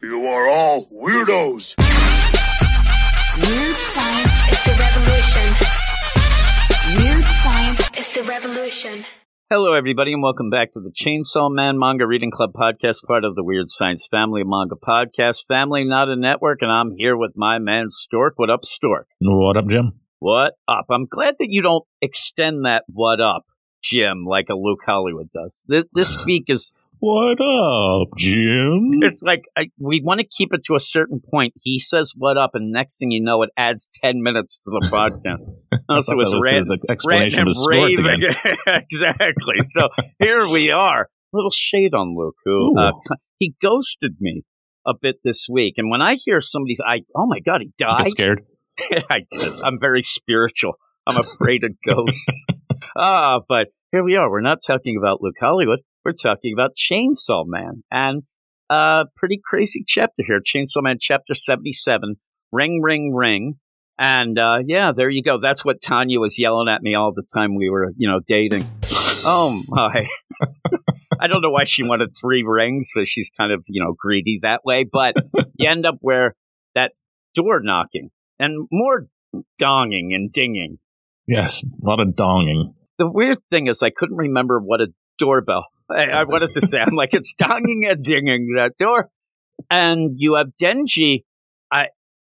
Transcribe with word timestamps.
You 0.00 0.28
are 0.28 0.48
all 0.48 0.86
weirdos. 0.86 1.74
Weird 3.36 3.76
science 3.76 4.48
is 4.48 4.64
the 4.64 4.76
revolution. 4.78 5.56
Weird 6.96 7.24
science 7.24 7.90
is 7.98 8.08
the 8.12 8.22
revolution. 8.22 9.04
Hello, 9.50 9.72
everybody, 9.72 10.12
and 10.12 10.22
welcome 10.22 10.50
back 10.50 10.70
to 10.74 10.80
the 10.80 10.92
Chainsaw 10.92 11.52
Man 11.52 11.80
Manga 11.80 12.06
Reading 12.06 12.30
Club 12.30 12.52
podcast, 12.52 13.02
part 13.08 13.24
of 13.24 13.34
the 13.34 13.42
Weird 13.42 13.72
Science 13.72 14.06
Family 14.08 14.44
Manga 14.44 14.76
Podcast 14.76 15.48
Family, 15.48 15.84
not 15.84 16.08
a 16.08 16.14
network. 16.14 16.62
And 16.62 16.70
I'm 16.70 16.92
here 16.96 17.16
with 17.16 17.32
my 17.34 17.58
man 17.58 17.90
Stork. 17.90 18.34
What 18.36 18.50
up, 18.50 18.64
Stork? 18.64 19.08
What 19.18 19.56
up, 19.56 19.66
Jim? 19.66 19.98
What 20.20 20.52
up? 20.68 20.86
I'm 20.90 21.06
glad 21.06 21.34
that 21.40 21.50
you 21.50 21.60
don't 21.60 21.84
extend 22.00 22.66
that 22.66 22.84
"what 22.86 23.20
up," 23.20 23.46
Jim, 23.82 24.24
like 24.24 24.46
a 24.48 24.54
Luke 24.54 24.82
Hollywood 24.86 25.30
does. 25.34 25.64
This, 25.66 25.86
this 25.92 26.14
speak 26.14 26.44
is 26.46 26.72
What 27.00 27.40
up, 27.40 28.08
Jim? 28.16 28.90
it's 29.02 29.22
like 29.22 29.44
I, 29.56 29.70
we 29.78 30.02
want 30.02 30.20
to 30.20 30.26
keep 30.26 30.52
it 30.52 30.64
to 30.64 30.74
a 30.74 30.80
certain 30.80 31.20
point. 31.20 31.54
He 31.62 31.78
says 31.78 32.12
"what 32.16 32.36
up," 32.36 32.50
and 32.54 32.72
next 32.72 32.98
thing 32.98 33.12
you 33.12 33.22
know, 33.22 33.42
it 33.42 33.50
adds 33.56 33.88
ten 34.02 34.20
minutes 34.22 34.58
to 34.58 34.70
the 34.70 34.88
podcast. 34.90 35.42
I 35.72 35.76
so 35.76 35.84
thought 35.86 35.98
it's 35.98 36.08
that 36.08 36.16
was 36.16 36.34
ran- 36.42 36.54
his 36.56 36.76
explanation 36.88 37.46
Ranting 37.68 37.98
and 37.98 38.24
raving. 38.24 38.34
exactly. 38.66 39.62
So 39.62 39.88
here 40.18 40.48
we 40.48 40.70
are. 40.70 41.02
A 41.02 41.36
little 41.36 41.52
shade 41.52 41.94
on 41.94 42.16
Luke, 42.16 42.36
who 42.44 42.76
uh, 42.80 42.92
he 43.38 43.54
ghosted 43.62 44.16
me 44.18 44.42
a 44.86 44.94
bit 45.00 45.16
this 45.22 45.46
week. 45.48 45.74
And 45.76 45.90
when 45.90 46.02
I 46.02 46.16
hear 46.16 46.40
somebody's, 46.40 46.80
I 46.84 47.00
oh 47.14 47.26
my 47.26 47.38
god, 47.38 47.60
he 47.60 47.70
died. 47.78 48.04
get 48.04 48.10
scared? 48.10 48.42
I 49.10 49.20
did. 49.30 49.52
I'm 49.64 49.78
very 49.78 50.02
spiritual. 50.02 50.74
I'm 51.06 51.18
afraid 51.18 51.62
of 51.64 51.72
ghosts. 51.86 52.44
Ah, 52.96 53.40
but 53.48 53.68
here 53.92 54.02
we 54.02 54.16
are. 54.16 54.30
We're 54.30 54.40
not 54.40 54.58
talking 54.66 54.96
about 55.00 55.22
Luke 55.22 55.36
Hollywood. 55.40 55.80
We're 56.08 56.12
talking 56.14 56.54
about 56.54 56.74
Chainsaw 56.74 57.44
Man 57.44 57.84
and 57.90 58.22
a 58.70 59.04
pretty 59.14 59.38
crazy 59.44 59.84
chapter 59.86 60.22
here. 60.26 60.40
Chainsaw 60.40 60.82
Man 60.82 60.96
chapter 60.98 61.34
77. 61.34 62.16
Ring, 62.50 62.80
ring, 62.80 63.12
ring. 63.14 63.56
And 63.98 64.38
uh, 64.38 64.60
yeah, 64.66 64.92
there 64.92 65.10
you 65.10 65.22
go. 65.22 65.38
That's 65.38 65.66
what 65.66 65.82
Tanya 65.82 66.18
was 66.18 66.38
yelling 66.38 66.66
at 66.66 66.80
me 66.80 66.94
all 66.94 67.12
the 67.12 67.26
time 67.34 67.56
we 67.56 67.68
were, 67.68 67.92
you 67.98 68.08
know, 68.08 68.20
dating. 68.26 68.66
Oh 69.26 69.62
my. 69.68 70.06
I 71.20 71.26
don't 71.26 71.42
know 71.42 71.50
why 71.50 71.64
she 71.64 71.86
wanted 71.86 72.16
three 72.18 72.42
rings, 72.42 72.88
so 72.94 73.04
she's 73.04 73.28
kind 73.28 73.52
of, 73.52 73.66
you 73.68 73.84
know, 73.84 73.92
greedy 73.92 74.38
that 74.40 74.64
way. 74.64 74.84
But 74.90 75.14
you 75.56 75.68
end 75.68 75.84
up 75.84 75.98
where 76.00 76.34
that 76.74 76.92
door 77.34 77.60
knocking 77.62 78.08
and 78.38 78.66
more 78.72 79.08
donging 79.60 80.14
and 80.14 80.32
dinging. 80.32 80.78
Yes, 81.26 81.62
a 81.62 81.86
lot 81.86 82.00
of 82.00 82.14
donging. 82.14 82.72
The 82.96 83.10
weird 83.10 83.36
thing 83.50 83.66
is, 83.66 83.82
I 83.82 83.90
couldn't 83.90 84.16
remember 84.16 84.58
what 84.58 84.80
a 84.80 84.88
doorbell. 85.18 85.66
I, 85.90 86.10
I 86.10 86.24
wanted 86.24 86.50
to 86.50 86.60
say, 86.60 86.80
I'm 86.80 86.94
like, 86.94 87.14
it's 87.14 87.34
donging 87.34 87.90
and 87.90 88.04
dinging 88.04 88.54
that 88.56 88.76
door. 88.78 89.08
And 89.70 90.12
you 90.16 90.34
have 90.34 90.48
Denji. 90.60 91.24
I, 91.70 91.88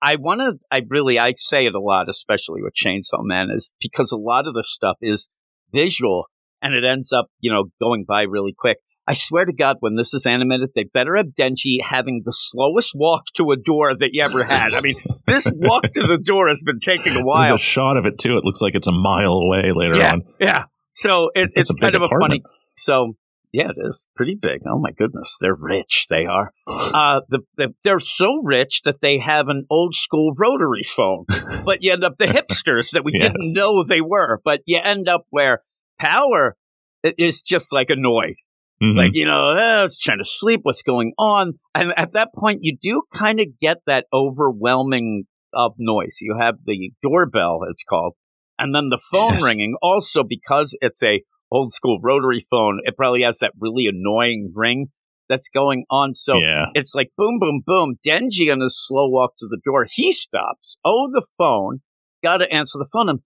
I 0.03 0.17
want 0.17 0.41
to, 0.41 0.59
I 0.71 0.81
really, 0.89 1.19
I 1.19 1.35
say 1.37 1.67
it 1.67 1.75
a 1.75 1.81
lot, 1.81 2.09
especially 2.09 2.63
with 2.63 2.73
Chainsaw 2.75 3.23
Man, 3.23 3.49
is 3.55 3.75
because 3.81 4.13
a 4.13 4.17
lot 4.17 4.47
of 4.47 4.55
the 4.55 4.65
stuff 4.65 4.97
is 5.03 5.29
visual 5.73 6.27
and 6.63 6.75
it 6.75 6.85
ends 6.85 7.13
up, 7.13 7.27
you 7.41 7.53
know, 7.53 7.65
going 7.81 8.05
by 8.07 8.23
really 8.23 8.55
quick. 8.57 8.79
I 9.07 9.15
swear 9.15 9.45
to 9.45 9.53
God, 9.53 9.79
when 9.81 9.97
this 9.97 10.15
is 10.15 10.25
animated, 10.25 10.71
they 10.75 10.85
better 10.85 11.17
have 11.17 11.29
Denji 11.39 11.79
having 11.83 12.23
the 12.25 12.33
slowest 12.33 12.93
walk 12.95 13.25
to 13.37 13.51
a 13.51 13.57
door 13.57 13.93
that 13.97 14.11
you 14.13 14.23
ever 14.23 14.45
had. 14.45 14.73
I 14.73 14.81
mean, 14.83 14.95
this 15.27 15.51
walk 15.53 15.83
to 15.95 16.03
the 16.03 16.19
door 16.19 16.49
has 16.49 16.63
been 16.63 16.79
taking 16.79 17.13
a 17.13 17.15
There's 17.17 17.25
while. 17.25 17.55
a 17.55 17.59
shot 17.59 17.97
of 17.97 18.07
it 18.07 18.19
too. 18.19 18.37
It 18.37 18.45
looks 18.45 18.61
like 18.61 18.75
it's 18.77 18.87
a 18.87 18.93
mile 18.93 19.33
away 19.33 19.73
later 19.75 19.97
yeah, 19.97 20.13
on. 20.13 20.23
yeah. 20.39 20.65
So 20.95 21.31
it, 21.35 21.51
It's 21.55 21.71
it's 21.71 21.81
kind 21.81 21.95
of 21.97 22.03
a 22.03 22.09
funny. 22.21 22.43
So 22.77 23.17
yeah, 23.53 23.71
it 23.71 23.77
is 23.79 24.09
pretty 24.15 24.37
big. 24.41 24.61
Oh 24.67 24.79
my 24.79 24.93
goodness, 24.93 25.37
they're 25.41 25.57
rich. 25.59 26.07
They 26.09 26.25
are. 26.27 26.53
Uh, 26.69 27.21
the, 27.29 27.41
the 27.57 27.75
they're 27.85 28.01
so 28.01 28.41
rich 28.43 28.83
that 28.85 29.01
they 29.01 29.19
have 29.19 29.49
an 29.49 29.67
old 29.71 29.95
school 29.95 30.33
rotary 30.39 30.83
phone. 30.85 31.25
but 31.65 31.79
you 31.83 31.93
end 31.93 32.05
up 32.05 32.17
the 32.19 32.27
hipsters 32.27 32.91
that 32.93 33.05
we 33.05 33.13
didn't 33.13 33.37
know 33.55 33.85
they 33.85 34.01
were. 34.01 34.41
But 34.45 34.61
you 34.67 34.79
end 34.83 35.09
up 35.09 35.25
where 35.31 35.63
Power 35.99 36.57
is 37.03 37.43
just 37.43 37.73
like 37.73 37.91
annoyed. 37.91 38.37
Mhm. 38.83 38.97
Like, 38.97 39.11
you 39.13 39.27
know, 39.27 39.51
eh, 39.51 39.81
I 39.81 39.83
was 39.83 39.99
trying 39.99 40.19
to 40.19 40.25
sleep. 40.25 40.61
What's 40.63 40.83
going 40.83 41.13
on? 41.19 41.59
And 41.75 41.93
at 41.99 42.13
that 42.13 42.31
point, 42.35 42.61
you 42.63 42.77
do 42.81 43.03
kind 43.13 43.39
of 43.41 43.47
get 43.61 43.79
that 43.87 44.07
overwhelming 44.13 45.25
of 45.53 45.73
noise. 45.79 46.19
You 46.21 46.37
have 46.41 46.57
the 46.65 46.93
doorbell, 47.03 47.61
it's 47.69 47.83
called, 47.83 48.15
and 48.59 48.75
then 48.75 48.89
the 48.89 49.01
phone 49.13 49.33
Yes. 49.35 49.45
ringing. 49.45 49.75
Also, 49.83 50.23
because 50.23 50.77
it's 50.81 51.03
a 51.03 51.23
old 51.51 51.73
school 51.73 51.99
rotary 52.03 52.45
phone, 52.51 52.81
it 52.85 52.97
probably 52.97 53.23
has 53.23 53.39
that 53.39 53.53
really 53.59 53.87
annoying 53.87 54.53
ring 54.55 54.89
that's 55.31 55.49
going 55.49 55.85
on. 55.91 56.13
So 56.15 56.37
yeah. 56.37 56.67
it's 56.75 56.95
like 56.95 57.11
boom, 57.17 57.39
boom, 57.39 57.63
boom. 57.65 57.97
Denji 58.07 58.53
on 58.53 58.61
his 58.61 58.77
slow 58.79 59.09
walk 59.09 59.37
to 59.39 59.47
the 59.47 59.61
door, 59.65 59.87
he 59.89 60.13
stops. 60.13 60.77
Oh, 60.85 61.09
the 61.11 61.27
phone. 61.39 61.81
Got 62.23 62.39
to 62.39 62.53
answer 62.53 62.79
the 62.79 62.89
phone. 62.93 63.09
And 63.09 63.21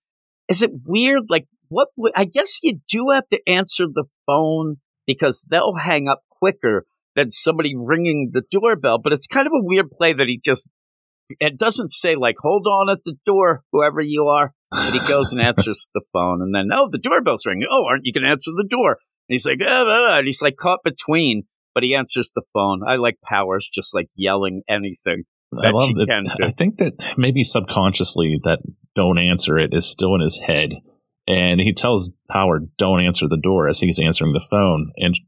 is 0.49 0.62
it 0.62 0.71
weird? 0.87 1.25
Like, 1.29 1.47
what? 1.69 1.89
would- 1.97 2.12
I 2.15 2.27
guess 2.27 2.61
you 2.62 2.81
do 2.89 3.11
have 3.12 3.27
to 3.29 3.41
answer 3.49 3.87
the 3.87 4.05
phone 4.27 4.77
because 5.06 5.47
they'll 5.51 5.77
hang 5.77 6.06
up 6.06 6.21
quicker 6.31 6.87
than 7.17 7.31
somebody 7.31 7.75
ringing 7.77 8.31
the 8.33 8.43
doorbell. 8.51 8.99
But 9.03 9.12
it's 9.12 9.27
kind 9.27 9.47
of 9.47 9.53
a 9.53 9.65
weird 9.65 9.91
play 9.91 10.12
that 10.12 10.29
he 10.29 10.41
just. 10.43 10.69
It 11.41 11.59
doesn't 11.59 11.91
say 11.91 12.17
like 12.17 12.37
"hold 12.39 12.67
on 12.67 12.91
at 12.91 13.03
the 13.05 13.15
door, 13.25 13.62
whoever 13.73 14.03
you 14.03 14.27
are," 14.27 14.53
but 14.75 14.93
he 14.93 15.09
goes 15.09 15.33
and 15.33 15.41
answers 15.41 15.89
the 15.95 16.03
phone, 16.12 16.43
and 16.43 16.55
then 16.55 16.69
oh, 16.73 16.89
the 16.91 16.99
doorbell's 16.99 17.47
ringing. 17.47 17.69
Oh, 17.71 17.85
aren't 17.89 18.05
you 18.05 18.12
going 18.12 18.25
to 18.25 18.31
answer 18.31 18.51
the 18.55 18.67
door? 18.69 18.99
And 19.29 19.35
he's 19.35 19.47
like, 19.47 19.59
ah, 19.62 19.85
ah, 19.87 20.07
ah," 20.11 20.19
and 20.19 20.27
he's 20.27 20.43
like 20.43 20.57
caught 20.57 20.81
between 20.85 21.45
but 21.75 21.83
he 21.83 21.95
answers 21.95 22.31
the 22.35 22.45
phone. 22.53 22.83
I 22.87 22.97
like 22.97 23.21
Powers 23.23 23.69
just 23.75 23.95
like 23.95 24.09
yelling 24.15 24.62
anything. 24.69 25.25
I 25.53 25.67
that 25.67 25.75
love 25.75 25.89
she 25.89 25.95
that. 25.95 26.07
can 26.07 26.25
do. 26.25 26.45
I 26.45 26.51
think 26.51 26.79
that 26.79 27.19
maybe 27.19 27.43
subconsciously 27.43 28.41
that 28.45 28.61
don't 28.95 29.19
answer 29.19 29.59
it 29.59 29.75
is 29.75 29.85
still 29.85 30.15
in 30.15 30.21
his 30.21 30.41
head. 30.41 30.73
And 31.27 31.61
he 31.61 31.73
tells 31.73 32.11
Power, 32.31 32.61
don't 32.79 33.05
answer 33.05 33.27
the 33.29 33.37
door 33.37 33.69
as 33.69 33.81
he's 33.81 33.99
answering 33.99 34.33
the 34.33 34.47
phone. 34.49 34.93
And 34.97 35.19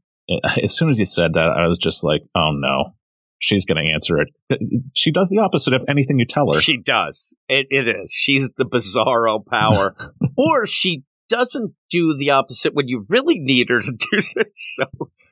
as 0.63 0.75
soon 0.75 0.89
as 0.89 0.97
he 0.97 1.05
said 1.05 1.33
that, 1.33 1.49
I 1.49 1.67
was 1.67 1.77
just 1.77 2.03
like, 2.03 2.21
oh 2.35 2.51
no, 2.53 2.93
she's 3.39 3.65
going 3.65 3.83
to 3.83 3.91
answer 3.93 4.17
it. 4.19 4.59
She 4.95 5.11
does 5.11 5.29
the 5.29 5.39
opposite 5.39 5.73
of 5.73 5.83
anything 5.87 6.19
you 6.19 6.25
tell 6.25 6.51
her. 6.53 6.59
She 6.61 6.77
does. 6.77 7.33
It, 7.47 7.67
it 7.69 7.87
is. 7.87 8.11
She's 8.13 8.49
the 8.57 8.65
bizarro 8.65 9.45
power. 9.45 9.95
or 10.37 10.65
she 10.65 11.03
doesn't 11.29 11.73
do 11.89 12.15
the 12.17 12.29
opposite 12.31 12.73
when 12.73 12.87
you 12.87 13.05
really 13.09 13.39
need 13.39 13.67
her 13.69 13.81
to 13.81 13.91
do 13.91 14.07
it. 14.37 14.51
So, 14.53 14.85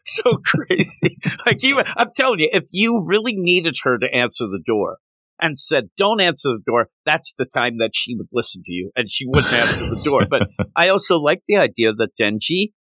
so 0.05 0.37
crazy. 0.45 1.17
Like 1.45 1.63
even, 1.63 1.85
I'm 1.95 2.11
telling 2.15 2.39
you, 2.39 2.49
if 2.51 2.65
you 2.71 3.03
really 3.05 3.33
needed 3.35 3.75
her 3.83 3.97
to 3.97 4.07
answer 4.13 4.45
the 4.45 4.61
door 4.65 4.97
and 5.41 5.57
said, 5.57 5.89
don't 5.97 6.21
answer 6.21 6.49
the 6.49 6.63
door, 6.65 6.89
that's 7.05 7.33
the 7.37 7.45
time 7.45 7.77
that 7.79 7.91
she 7.93 8.15
would 8.15 8.27
listen 8.31 8.61
to 8.65 8.71
you 8.71 8.91
and 8.95 9.09
she 9.11 9.25
wouldn't 9.25 9.51
answer 9.53 9.85
the 9.89 10.01
door. 10.03 10.25
But 10.29 10.49
I 10.75 10.89
also 10.89 11.17
like 11.17 11.41
the 11.47 11.57
idea 11.57 11.91
that 11.93 12.09
Denji, 12.19 12.73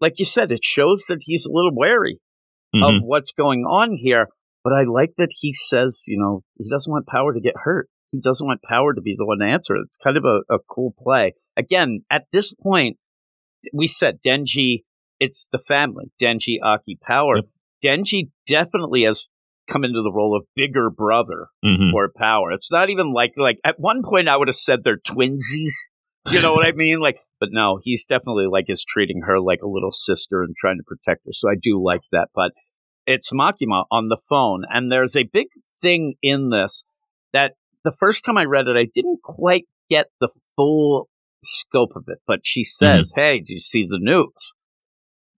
like 0.00 0.18
you 0.18 0.24
said, 0.24 0.50
it 0.52 0.64
shows 0.64 1.04
that 1.08 1.18
he's 1.20 1.46
a 1.46 1.52
little 1.52 1.72
wary 1.74 2.18
Mhm. 2.74 2.82
of 2.98 3.02
what's 3.04 3.30
going 3.30 3.60
on 3.60 3.92
here. 3.96 4.28
But 4.64 4.72
I 4.72 4.84
like 4.84 5.10
that 5.18 5.28
he 5.30 5.52
says, 5.52 6.04
you 6.08 6.18
know, 6.18 6.42
he 6.58 6.68
doesn't 6.70 6.90
want 6.90 7.06
Power 7.06 7.34
to 7.34 7.40
get 7.40 7.54
hurt. 7.64 7.88
He 8.12 8.20
doesn't 8.20 8.46
want 8.46 8.62
Power 8.62 8.94
to 8.94 9.00
be 9.02 9.14
the 9.16 9.26
one 9.26 9.38
to 9.40 9.44
answer. 9.46 9.76
It's 9.76 9.98
kind 9.98 10.16
of 10.16 10.24
a, 10.24 10.40
a 10.54 10.58
cool 10.68 10.94
play. 10.98 11.34
Again, 11.56 12.00
at 12.10 12.24
this 12.32 12.54
point, 12.54 12.96
we 13.72 13.86
said 13.86 14.20
Denji, 14.26 14.84
it's 15.20 15.46
the 15.52 15.58
family. 15.58 16.10
Denji, 16.20 16.56
Aki, 16.62 16.98
Power. 17.06 17.36
Yep. 17.36 17.44
Denji 17.84 18.30
definitely 18.46 19.02
has 19.04 19.28
come 19.68 19.84
into 19.84 20.02
the 20.02 20.12
role 20.12 20.36
of 20.36 20.46
bigger 20.56 20.90
brother 20.90 21.48
Mhm. 21.64 21.90
for 21.90 22.10
Power. 22.16 22.52
It's 22.52 22.70
not 22.70 22.90
even 22.90 23.12
like, 23.12 23.32
like 23.36 23.58
at 23.64 23.78
one 23.78 24.02
point 24.02 24.28
I 24.28 24.36
would 24.36 24.48
have 24.48 24.54
said 24.56 24.80
they're 24.84 24.98
twinsies. 24.98 25.72
You 26.30 26.40
know 26.40 26.54
what 26.54 26.66
I 26.66 26.72
mean? 26.72 27.00
Like, 27.00 27.18
but 27.40 27.50
no, 27.52 27.78
he's 27.82 28.04
definitely 28.06 28.46
like 28.50 28.66
is 28.68 28.84
treating 28.88 29.22
her 29.26 29.40
like 29.40 29.60
a 29.62 29.68
little 29.68 29.92
sister 29.92 30.42
and 30.42 30.54
trying 30.56 30.78
to 30.78 30.84
protect 30.84 31.26
her. 31.26 31.32
So 31.32 31.50
I 31.50 31.54
do 31.62 31.82
like 31.82 32.00
that. 32.12 32.28
But 32.34 32.52
it's 33.06 33.32
Makima 33.32 33.84
on 33.90 34.08
the 34.08 34.20
phone, 34.28 34.62
and 34.68 34.90
there's 34.90 35.16
a 35.16 35.24
big 35.24 35.48
thing 35.80 36.14
in 36.22 36.50
this 36.50 36.84
that 37.32 37.54
the 37.84 37.92
first 37.98 38.24
time 38.24 38.38
I 38.38 38.44
read 38.44 38.68
it, 38.68 38.76
I 38.76 38.86
didn't 38.92 39.22
quite 39.22 39.64
get 39.90 40.06
the 40.20 40.28
full 40.56 41.08
scope 41.42 41.90
of 41.96 42.04
it. 42.08 42.18
But 42.26 42.40
she 42.42 42.62
mm-hmm. 42.62 42.84
says, 42.84 43.12
"Hey, 43.14 43.38
do 43.40 43.52
you 43.52 43.60
see 43.60 43.84
the 43.84 43.98
news?" 44.00 44.54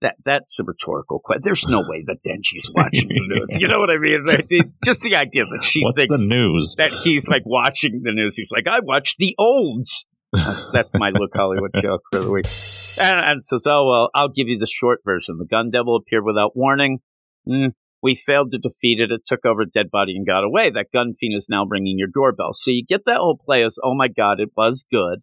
That 0.03 0.17
that's 0.25 0.61
a 0.61 0.65
rhetorical 0.65 1.21
question. 1.21 1.43
There's 1.45 1.67
no 1.67 1.83
way 1.87 2.05
that 2.07 2.19
Denji's 2.23 2.71
watching 2.75 3.09
the 3.09 3.29
news. 3.29 3.57
You 3.59 3.67
know 3.67 3.79
what 3.79 3.91
I 3.91 3.97
mean? 3.99 4.73
Just 4.85 5.03
the 5.03 5.17
idea 5.17 5.47
that 5.47 5.65
she 5.65 5.83
What's 5.83 5.97
thinks 5.97 6.21
the 6.21 6.27
news? 6.27 6.75
that 6.77 6.91
he's 6.91 7.29
like 7.29 7.43
watching 7.47 8.03
the 8.05 8.13
news. 8.13 8.37
He's 8.37 8.53
like, 8.53 8.67
I 8.69 8.81
watch 8.81 9.17
the 9.17 9.35
olds. 9.39 10.07
That's, 10.33 10.71
that's 10.71 10.95
my 10.95 11.11
Luke 11.11 11.31
Hollywood 11.35 11.71
joke 11.81 12.03
for 12.13 12.19
the 12.19 12.31
week. 12.31 12.47
And, 13.01 13.25
and 13.25 13.43
says, 13.43 13.67
Oh, 13.67 13.89
well, 13.89 14.11
I'll 14.15 14.29
give 14.29 14.49
you 14.49 14.59
the 14.59 14.67
short 14.67 15.01
version. 15.05 15.39
The 15.39 15.47
gun 15.47 15.71
devil 15.71 15.97
appeared 15.97 16.25
without 16.25 16.55
warning. 16.55 16.99
Mm, 17.49 17.73
we 18.03 18.15
failed 18.15 18.51
to 18.53 18.59
defeat 18.59 19.01
it. 19.01 19.11
It 19.11 19.23
took 19.27 19.45
over 19.45 19.63
a 19.63 19.69
dead 19.71 19.91
body 19.91 20.15
and 20.17 20.27
got 20.27 20.45
away. 20.45 20.71
That 20.71 20.93
gun 20.93 21.15
fiend 21.15 21.35
is 21.37 21.49
now 21.49 21.65
ringing 21.65 21.99
your 21.99 22.09
doorbell. 22.13 22.53
So 22.53 22.71
you 22.71 22.85
get 22.85 23.05
that 23.07 23.19
whole 23.19 23.39
play 23.39 23.65
as, 23.65 23.79
oh 23.83 23.95
my 23.95 24.09
God, 24.09 24.41
it 24.41 24.51
was 24.57 24.85
good 24.91 25.21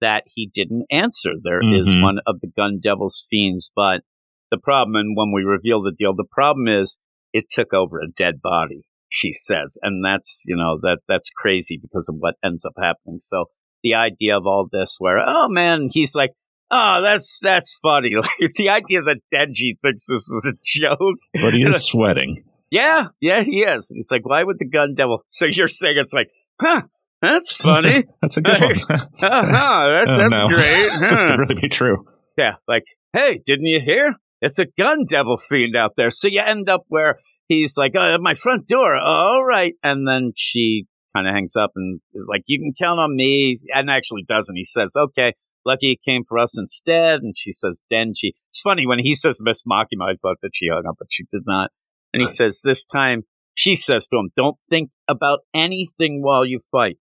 that 0.00 0.24
he 0.34 0.50
didn't 0.52 0.86
answer. 0.90 1.32
There 1.42 1.60
is 1.62 1.88
Mhm. 1.96 2.02
one 2.02 2.18
of 2.26 2.40
the 2.40 2.48
gun 2.48 2.78
devil's 2.82 3.26
fiends. 3.30 3.70
But 3.74 4.02
the 4.50 4.58
problem, 4.58 4.96
and 4.96 5.16
when 5.16 5.32
we 5.32 5.42
reveal 5.42 5.82
the 5.82 5.92
deal, 5.96 6.14
the 6.14 6.24
problem 6.30 6.68
is 6.68 6.98
it 7.32 7.46
took 7.50 7.72
over 7.72 8.00
a 8.00 8.08
dead 8.10 8.40
body. 8.42 8.82
she 9.10 9.32
says, 9.32 9.78
and 9.80 10.04
that's 10.04 10.42
you 10.48 10.56
know 10.56 10.76
that 10.82 10.98
that's 11.06 11.30
crazy 11.30 11.78
because 11.80 12.08
of 12.08 12.16
what 12.18 12.34
ends 12.42 12.64
up 12.64 12.72
happening. 12.76 13.20
So 13.20 13.44
the 13.84 13.94
idea 13.94 14.36
of 14.36 14.44
all 14.44 14.66
this, 14.70 14.96
where 14.98 15.18
oh 15.24 15.48
man, 15.48 15.88
he's 15.92 16.14
like. 16.16 16.32
Oh, 16.76 17.02
that's 17.02 17.38
that's 17.40 17.78
funny. 17.80 18.10
Like 18.16 18.54
the 18.54 18.68
idea 18.70 19.02
that 19.02 19.18
Denji 19.32 19.78
thinks 19.82 20.06
this 20.08 20.28
is 20.28 20.52
a 20.52 20.54
joke. 20.64 21.18
But 21.40 21.54
he 21.54 21.62
is 21.62 21.84
sweating. 21.90 22.42
Yeah, 22.70 23.08
yeah, 23.20 23.42
he 23.42 23.62
is. 23.62 23.92
He's 23.94 24.08
like, 24.10 24.26
why 24.26 24.42
would 24.42 24.56
the 24.58 24.66
gun 24.68 24.94
devil? 24.96 25.24
So 25.28 25.46
you're 25.46 25.68
saying 25.68 25.96
it's 25.98 26.12
like, 26.12 26.28
huh? 26.60 26.82
That's 27.22 27.54
funny. 27.56 28.04
That's 28.20 28.36
a 28.36 28.40
good 28.42 28.60
one. 28.60 28.72
uh-huh, 28.90 29.08
that's 29.22 30.10
Oh, 30.10 30.16
that's 30.28 30.40
no. 30.40 30.48
great. 30.48 31.10
this 31.10 31.24
could 31.24 31.38
really 31.38 31.60
be 31.60 31.68
true. 31.68 32.04
Yeah, 32.36 32.54
like, 32.66 32.84
hey, 33.12 33.40
didn't 33.46 33.66
you 33.66 33.80
hear? 33.80 34.14
It's 34.40 34.58
a 34.58 34.66
gun 34.76 35.04
devil 35.08 35.36
fiend 35.38 35.76
out 35.76 35.92
there. 35.96 36.10
So 36.10 36.26
you 36.28 36.40
end 36.40 36.68
up 36.68 36.82
where 36.88 37.20
he's 37.48 37.76
like, 37.78 37.92
oh, 37.96 38.16
my 38.20 38.34
front 38.34 38.66
door. 38.66 38.96
all 38.96 39.42
right. 39.44 39.74
And 39.82 40.06
then 40.06 40.32
she 40.36 40.86
kind 41.14 41.26
of 41.28 41.32
hangs 41.34 41.54
up 41.56 41.70
and 41.76 42.00
is 42.12 42.26
like, 42.28 42.42
you 42.46 42.58
can 42.58 42.72
count 42.78 42.98
on 42.98 43.14
me. 43.14 43.56
And 43.72 43.88
actually 43.88 44.24
doesn't. 44.28 44.56
He 44.56 44.64
says, 44.64 44.92
okay, 44.96 45.32
lucky 45.64 45.92
it 45.92 46.02
came 46.04 46.22
for 46.26 46.38
us 46.38 46.58
instead. 46.58 47.20
And 47.22 47.34
she 47.36 47.52
says, 47.52 47.82
Denji. 47.92 48.32
It's 48.50 48.60
funny 48.60 48.86
when 48.86 48.98
he 48.98 49.14
says 49.14 49.40
Miss 49.40 49.64
Makima, 49.64 50.10
I 50.10 50.14
thought 50.14 50.38
that 50.42 50.50
she 50.54 50.68
hung 50.68 50.84
up, 50.88 50.96
but 50.98 51.08
she 51.10 51.24
did 51.30 51.42
not. 51.46 51.70
And 52.12 52.22
he 52.22 52.28
says, 52.28 52.60
this 52.62 52.84
time, 52.84 53.22
she 53.54 53.74
says 53.74 54.06
to 54.08 54.18
him, 54.18 54.30
don't 54.36 54.56
think 54.68 54.90
about 55.08 55.40
anything 55.54 56.22
while 56.22 56.44
you 56.44 56.60
fight. 56.70 56.98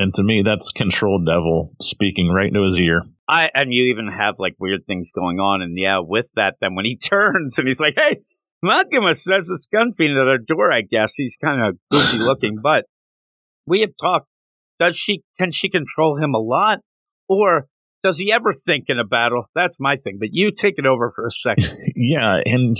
And 0.00 0.14
to 0.14 0.22
me, 0.22 0.42
that's 0.42 0.72
control 0.72 1.22
devil 1.22 1.74
speaking 1.78 2.30
right 2.30 2.48
into 2.48 2.62
his 2.62 2.80
ear. 2.80 3.02
I 3.28 3.50
and 3.54 3.72
you 3.72 3.84
even 3.92 4.08
have 4.08 4.36
like 4.38 4.54
weird 4.58 4.86
things 4.86 5.12
going 5.12 5.38
on, 5.38 5.60
and 5.60 5.78
yeah, 5.78 5.98
with 6.02 6.30
that, 6.36 6.56
then 6.58 6.74
when 6.74 6.86
he 6.86 6.96
turns 7.10 7.58
and 7.58 7.68
he's 7.68 7.80
like, 7.80 7.96
"Hey, 7.96 8.16
Makima 8.64 9.14
says 9.14 9.50
it's 9.50 9.66
gun 9.66 9.92
fiend 9.92 10.18
at 10.18 10.26
our 10.26 10.38
door," 10.38 10.72
I 10.72 10.80
guess 10.80 11.16
he's 11.16 11.36
kind 11.36 11.62
of 11.62 11.76
goofy 11.90 12.16
looking, 12.18 12.60
but 12.62 12.86
we 13.66 13.80
have 13.82 13.90
talked. 14.00 14.26
Does 14.78 14.96
she 14.96 15.22
can 15.38 15.52
she 15.52 15.68
control 15.68 16.16
him 16.16 16.32
a 16.34 16.38
lot, 16.38 16.78
or 17.28 17.66
does 18.02 18.18
he 18.18 18.32
ever 18.32 18.52
think 18.52 18.86
in 18.88 18.98
a 18.98 19.04
battle? 19.04 19.44
That's 19.54 19.78
my 19.80 19.96
thing. 19.96 20.16
But 20.18 20.30
you 20.32 20.50
take 20.50 20.74
it 20.78 20.86
over 20.86 21.10
for 21.10 21.26
a 21.26 21.30
second. 21.30 21.76
Yeah, 22.02 22.40
and 22.46 22.76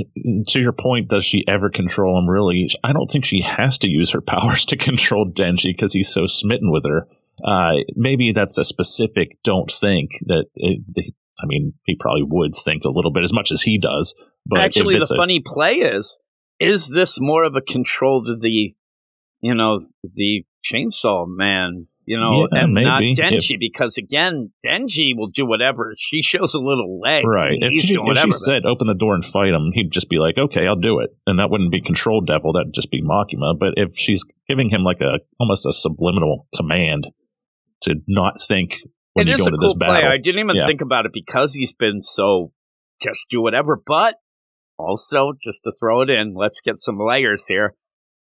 to 0.49 0.61
your 0.61 0.73
point, 0.73 1.09
does 1.09 1.27
she 1.27 1.45
ever 1.47 1.69
control 1.69 2.19
him? 2.19 2.29
Really, 2.29 2.69
I 2.83 2.93
don't 2.95 3.11
think 3.11 3.27
she 3.27 3.43
has 3.43 3.77
to 3.79 3.89
use 3.89 4.11
her 4.13 4.21
powers 4.27 4.65
to 4.67 4.77
control 4.77 5.31
Denji 5.31 5.65
because 5.67 5.93
he's 5.93 6.13
so 6.13 6.27
smitten 6.27 6.71
with 6.71 6.85
her. 6.87 7.07
Uh, 7.45 7.83
maybe 7.97 8.33
that's 8.33 8.57
a 8.57 8.65
specific 8.65 9.37
don't 9.45 9.71
think 9.71 10.11
that. 10.27 10.47
It, 10.55 11.13
I 11.43 11.47
mean, 11.47 11.75
he 11.85 11.97
probably 11.99 12.25
would 12.27 12.55
think 12.55 12.85
a 12.85 12.91
little 12.91 13.13
bit 13.13 13.23
as 13.23 13.33
much 13.33 13.51
as 13.51 13.63
he 13.63 13.79
does. 13.79 14.15
But 14.47 14.61
Actually, 14.61 14.97
the 14.97 15.11
a- 15.11 15.17
funny 15.17 15.43
play 15.45 15.75
is: 15.75 16.19
is 16.59 16.89
this 16.89 17.21
more 17.21 17.45
of 17.45 17.55
a 17.57 17.63
control 17.63 18.25
to 18.25 18.37
the, 18.37 18.75
you 19.41 19.55
know, 19.55 19.81
the 20.03 20.45
chainsaw 20.65 21.27
man? 21.27 21.89
You 22.07 22.19
know, 22.19 22.49
Yeah, 22.53 22.65
and 22.65 22.75
not 22.75 23.01
maybe. 23.01 23.15
Denji, 23.15 23.57
because 23.59 23.97
again, 23.97 24.53
Denji 24.67 25.13
will 25.17 25.29
do 25.29 25.47
whatever. 25.47 25.95
She 25.99 26.23
shows 26.23 26.55
a 26.55 26.59
little 26.59 26.99
leg, 27.01 27.25
Right. 27.27 27.59
If 27.61 27.83
she, 27.85 27.95
if 27.99 28.19
she 28.19 28.31
said 28.33 28.65
open 28.65 28.87
the 28.87 28.95
door 28.95 29.15
and 29.15 29.25
fight 29.25 29.53
him, 29.53 29.71
he'd 29.75 29.91
just 29.93 30.09
be 30.09 30.19
like, 30.19 30.37
okay, 30.39 30.67
I'll 30.67 30.77
do 30.81 31.01
it. 31.01 31.11
And 31.27 31.39
that 31.39 31.51
wouldn't 31.51 31.71
be 31.71 31.81
control 31.81 32.21
devil. 32.21 32.53
That'd 32.53 32.73
just 32.75 32.91
be 32.91 33.03
Makima. 33.03 33.57
But 33.59 33.75
if 33.77 33.97
she's 33.97 34.25
giving 34.49 34.71
him 34.71 34.83
like 34.83 35.01
a 35.01 35.21
almost 35.39 35.67
a 35.67 35.73
subliminal 35.73 36.49
command 36.57 37.09
to 37.83 37.97
not 38.09 38.41
think 38.41 38.79
when 39.13 39.29
it 39.29 39.33
you 39.33 39.37
go 39.39 39.45
into 39.47 39.59
cool 39.59 39.69
this 39.69 39.75
battle. 39.75 39.97
play. 40.01 40.05
I 40.09 40.17
didn't 40.17 40.41
even 40.41 40.57
Yeah. 40.57 40.67
think 40.67 40.81
about 40.81 41.07
it 41.07 41.13
because 41.13 41.55
he's 41.55 41.75
been 41.75 42.03
so 42.03 42.53
just 43.03 43.27
do 43.31 43.41
whatever. 43.41 43.81
But 43.87 44.17
also, 44.79 45.33
just 45.41 45.63
to 45.65 45.73
throw 45.79 46.03
it 46.03 46.11
in, 46.11 46.35
let's 46.35 46.61
get 46.61 46.79
some 46.79 46.99
layers 46.99 47.47
here. 47.47 47.75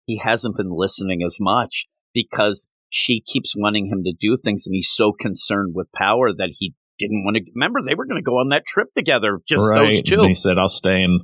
He 0.06 0.18
hasn't 0.18 0.58
been 0.58 0.72
listening 0.72 1.22
as 1.24 1.38
much 1.40 1.86
because 2.14 2.68
she 2.90 3.22
keeps 3.22 3.54
wanting 3.56 3.88
him 3.88 4.04
to 4.04 4.14
do 4.20 4.36
things, 4.38 4.66
and 4.66 4.74
he's 4.74 4.92
so 4.92 5.12
concerned 5.12 5.74
with 5.76 5.88
power 5.96 6.34
that 6.34 6.56
he 6.60 6.74
didn't 6.98 7.24
want 7.24 7.38
to. 7.38 7.44
Remember, 7.56 7.80
they 7.82 7.96
were 7.96 8.06
going 8.06 8.22
to 8.22 8.26
go 8.26 8.34
on 8.40 8.50
that 8.50 8.64
trip 8.68 8.88
together, 8.96 9.40
just 9.48 9.64
those 9.74 10.02
two. 10.04 10.20
And 10.20 10.28
he 10.28 10.34
said, 10.36 10.58
I'll 10.58 10.68
stay 10.68 11.04
in 11.04 11.20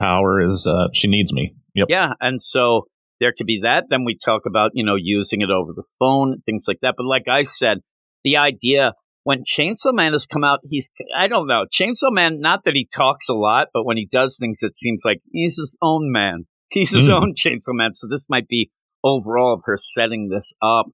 power 0.00 0.40
is 0.40 0.66
uh, 0.66 0.88
she 0.92 1.08
needs 1.08 1.32
me. 1.32 1.54
Yep. 1.74 1.86
Yeah, 1.90 2.10
and 2.20 2.40
so 2.40 2.86
there 3.20 3.32
could 3.36 3.46
be 3.46 3.60
that. 3.62 3.84
Then 3.88 4.04
we 4.04 4.16
talk 4.16 4.42
about 4.46 4.70
you 4.74 4.84
know 4.84 4.96
using 4.96 5.40
it 5.40 5.50
over 5.50 5.72
the 5.74 5.84
phone, 5.98 6.40
things 6.46 6.64
like 6.68 6.78
that. 6.82 6.94
But 6.96 7.06
like 7.06 7.24
I 7.28 7.42
said, 7.42 7.78
the 8.24 8.36
idea 8.36 8.94
when 9.24 9.42
Chainsaw 9.44 9.92
Man 9.92 10.12
has 10.12 10.24
come 10.24 10.44
out, 10.44 10.60
he's 10.68 10.90
I 11.16 11.26
don't 11.28 11.46
know 11.46 11.66
Chainsaw 11.72 12.10
Man. 12.12 12.40
Not 12.40 12.64
that 12.64 12.74
he 12.76 12.86
talks 12.86 13.28
a 13.28 13.34
lot, 13.34 13.68
but 13.74 13.84
when 13.84 13.96
he 13.96 14.08
does 14.10 14.38
things, 14.40 14.60
it 14.62 14.76
seems 14.76 15.02
like 15.04 15.18
he's 15.32 15.56
his 15.58 15.76
own 15.82 16.10
man. 16.12 16.46
He's 16.70 16.92
his 16.92 17.08
Mm. 17.08 17.14
own 17.22 17.34
Chainsaw 17.34 17.72
Man. 17.74 17.92
So 17.92 18.06
this 18.08 18.26
might 18.30 18.48
be 18.48 18.70
overall 19.04 19.54
of 19.54 19.62
her 19.64 19.76
setting 19.76 20.28
this 20.28 20.54
up 20.62 20.86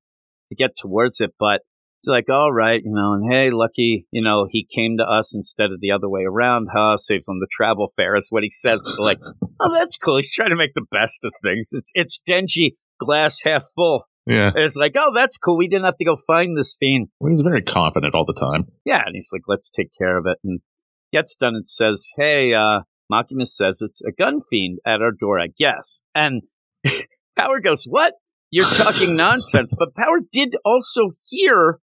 to 0.48 0.54
get 0.54 0.76
towards 0.76 1.20
it, 1.20 1.34
but. 1.38 1.60
It's 2.00 2.10
like, 2.10 2.28
all 2.28 2.52
right, 2.52 2.82
you 2.84 2.92
know, 2.92 3.14
and 3.14 3.32
hey, 3.32 3.48
lucky, 3.48 4.06
you 4.10 4.22
know, 4.22 4.46
he 4.50 4.68
came 4.70 4.98
to 4.98 5.04
us 5.04 5.34
instead 5.34 5.72
of 5.72 5.80
the 5.80 5.90
other 5.90 6.06
way 6.06 6.24
around. 6.30 6.68
Huh? 6.70 6.98
Saves 6.98 7.30
on 7.30 7.38
the 7.38 7.46
travel 7.50 7.90
fare 7.96 8.14
is 8.14 8.26
what 8.28 8.42
he 8.42 8.50
says. 8.50 8.84
Like, 8.98 9.20
oh, 9.58 9.74
that's 9.74 9.96
cool. 9.96 10.18
He's 10.18 10.30
trying 10.30 10.50
to 10.50 10.54
make 10.54 10.74
the 10.74 10.84
best 10.90 11.24
of 11.24 11.32
things. 11.42 11.70
It's 11.72 11.90
it's 11.94 12.20
Denji 12.28 12.72
glass 13.00 13.40
half 13.42 13.64
full. 13.74 14.04
Yeah. 14.26 14.48
And 14.48 14.58
it's 14.58 14.76
like, 14.76 14.94
oh, 14.98 15.12
that's 15.14 15.36
cool. 15.36 15.56
We 15.56 15.68
didn't 15.68 15.84
have 15.84 15.96
to 15.96 16.04
go 16.04 16.16
find 16.26 16.56
this 16.56 16.76
fiend. 16.78 17.08
Well, 17.20 17.30
he's 17.30 17.42
very 17.42 17.62
confident 17.62 18.14
all 18.14 18.24
the 18.24 18.38
time. 18.38 18.66
Yeah, 18.84 19.02
and 19.04 19.14
he's 19.14 19.30
like, 19.32 19.42
let's 19.46 19.70
take 19.70 19.90
care 19.96 20.16
of 20.16 20.26
it. 20.26 20.38
And 20.44 20.60
gets 21.12 21.34
done 21.34 21.54
and 21.54 21.68
says, 21.68 22.08
hey, 22.16 22.54
uh, 22.54 22.80
Makima 23.12 23.46
says 23.46 23.80
it's 23.80 24.02
a 24.02 24.12
gun 24.12 24.40
fiend 24.48 24.78
at 24.86 25.02
our 25.02 25.12
door, 25.12 25.38
I 25.38 25.48
guess. 25.56 26.02
And 26.14 26.42
Power 27.36 27.60
goes, 27.60 27.84
what? 27.84 28.14
You're 28.54 28.70
talking 28.70 29.16
nonsense. 29.16 29.74
But 29.76 29.96
Power 29.96 30.20
did 30.30 30.54
also 30.64 31.10
hear 31.28 31.80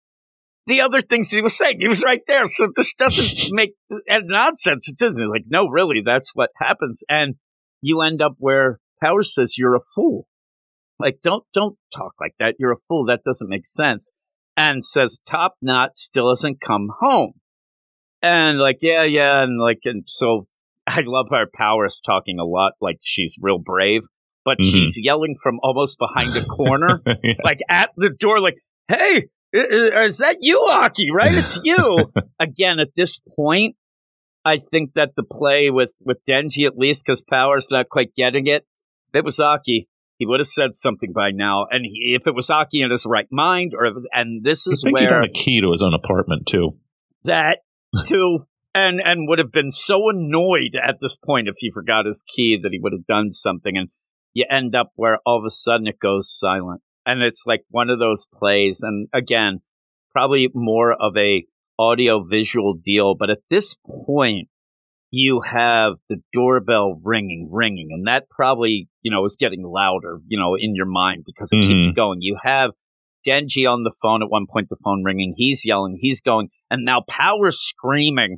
the 0.68 0.82
other 0.82 1.02
things 1.02 1.32
he 1.32 1.42
was 1.42 1.58
saying. 1.58 1.78
He 1.80 1.88
was 1.88 2.04
right 2.04 2.22
there. 2.28 2.46
So 2.46 2.68
this 2.76 2.94
doesn't 2.94 3.52
make 3.56 3.74
nonsense. 4.08 4.88
It's 4.88 5.02
isn't 5.02 5.32
like, 5.32 5.46
no, 5.48 5.68
really, 5.68 6.04
that's 6.06 6.36
what 6.36 6.52
happens. 6.58 7.02
And 7.10 7.36
you 7.82 8.02
end 8.02 8.22
up 8.22 8.34
where 8.38 8.80
Power 9.02 9.24
says 9.24 9.58
you're 9.58 9.76
a 9.76 9.80
fool. 9.96 10.28
Like, 11.00 11.22
don't 11.24 11.44
don't 11.54 11.76
talk 11.92 12.14
like 12.22 12.36
that. 12.38 12.54
You're 12.60 12.74
a 12.74 12.86
fool. 12.88 13.08
That 13.08 13.24
doesn't 13.24 13.50
make 13.50 13.66
sense. 13.66 14.12
And 14.56 14.84
says 14.84 15.20
Top 15.28 15.56
Knot 15.64 15.98
still 15.98 16.30
hasn't 16.30 16.62
come 16.62 16.90
home. 17.00 17.32
And 18.22 18.60
like, 18.60 18.78
yeah, 18.82 19.06
yeah, 19.06 19.42
and 19.42 19.60
like, 19.60 19.80
and 19.86 20.04
so 20.06 20.46
I 20.88 21.02
love 21.04 21.30
our 21.32 21.48
Powers 21.52 22.00
talking 22.06 22.38
a 22.38 22.46
lot, 22.46 22.74
like 22.80 22.98
she's 23.02 23.38
real 23.42 23.58
brave, 23.58 24.04
but 24.46 24.58
Mhm. 24.60 24.72
she's 24.72 24.98
yelling 25.02 25.36
from 25.42 25.60
almost 25.64 25.98
behind 26.00 26.36
a 26.38 26.44
corner, 26.46 27.02
Yeah. 27.24 27.34
like 27.44 27.60
at 27.70 27.92
the 27.98 28.10
door, 28.10 28.40
like, 28.40 28.56
"Hey, 28.88 29.26
is 29.54 30.18
that 30.20 30.38
you, 30.42 30.60
Aki? 30.70 31.12
Right? 31.12 31.34
It's 31.34 31.60
you." 31.64 32.12
Again, 32.40 32.80
at 32.80 32.96
this 32.96 33.20
point, 33.36 33.76
I 34.46 34.58
think 34.72 34.94
that 34.94 35.12
the 35.16 35.24
play 35.24 35.70
with 35.70 35.94
with 36.06 36.18
Denji, 36.28 36.66
at 36.66 36.78
least, 36.78 37.06
because 37.06 37.24
Power's 37.24 37.70
not 37.72 37.90
quite 37.90 38.14
getting 38.16 38.48
it. 38.48 38.66
If 39.14 39.20
it 39.20 39.26
was 39.26 39.40
Aki, 39.40 39.88
he 40.18 40.26
would 40.26 40.40
have 40.40 40.48
said 40.48 40.76
something 40.76 41.12
by 41.14 41.32
now. 41.32 41.66
And 41.70 41.86
he, 41.86 42.16
if 42.20 42.28
it 42.28 42.36
was 42.36 42.50
Aki 42.50 42.82
in 42.82 42.92
his 42.92 43.06
right 43.06 43.28
mind, 43.32 43.74
or 43.76 43.92
and 44.14 44.44
this 44.44 44.68
is 44.68 44.82
think 44.84 44.98
he 44.98 45.06
where 45.06 45.22
got 45.22 45.30
a 45.30 45.32
key 45.32 45.62
to 45.62 45.72
his 45.72 45.82
own 45.82 45.94
apartment 45.94 46.46
too. 46.48 46.78
that 47.24 47.60
too 48.06 48.46
and 48.76 49.02
and 49.04 49.28
would 49.28 49.40
have 49.40 49.52
been 49.52 49.72
so 49.72 50.10
annoyed 50.10 50.76
at 50.82 50.98
this 51.02 51.18
point 51.18 51.48
if 51.48 51.56
he 51.58 51.72
forgot 51.72 52.06
his 52.06 52.24
key 52.34 52.56
that 52.62 52.72
he 52.72 52.78
would 52.80 52.94
have 52.94 53.06
done 53.08 53.32
something 53.32 53.76
and 53.76 53.90
you 54.34 54.46
end 54.50 54.76
up 54.76 54.92
where 54.96 55.20
all 55.26 55.38
of 55.38 55.46
a 55.46 55.50
sudden 55.50 55.88
it 55.88 56.00
goes 56.00 56.32
silent 56.32 56.82
and 57.06 57.22
it's 57.22 57.44
like 57.46 57.64
one 57.70 57.90
of 57.90 58.00
those 58.00 58.28
plays 58.34 58.82
and 58.82 59.08
again 59.14 59.60
probably 60.12 60.50
more 60.54 60.94
of 60.94 61.16
a 61.18 61.46
audio 61.78 62.22
visual 62.22 62.74
deal 62.74 63.16
but 63.16 63.30
at 63.30 63.40
this 63.50 63.76
point 64.06 64.48
you 65.12 65.42
have 65.42 65.94
the 66.10 66.18
doorbell 66.34 67.00
ringing 67.04 67.50
ringing 67.52 67.90
and 67.92 68.08
that 68.08 68.30
probably 68.30 68.88
you 69.02 69.12
know 69.12 69.26
is 69.26 69.38
getting 69.40 69.64
louder 69.64 70.20
you 70.28 70.38
know 70.38 70.56
in 70.56 70.76
your 70.76 70.86
mind 70.86 71.24
because 71.26 71.50
it 71.52 71.62
keeps 71.62 71.88
mm-hmm. 71.88 71.96
going 71.96 72.22
you 72.22 72.38
have 72.44 72.72
Denji 73.28 73.70
on 73.70 73.84
the 73.84 73.94
phone 74.02 74.24
at 74.24 74.30
one 74.30 74.46
point, 74.50 74.70
the 74.70 74.80
phone 74.84 75.04
ringing. 75.04 75.34
He's 75.36 75.66
yelling, 75.66 75.98
he's 76.00 76.22
going, 76.22 76.50
and 76.70 76.86
now 76.86 77.02
Power 77.08 77.52
screaming, 77.52 78.38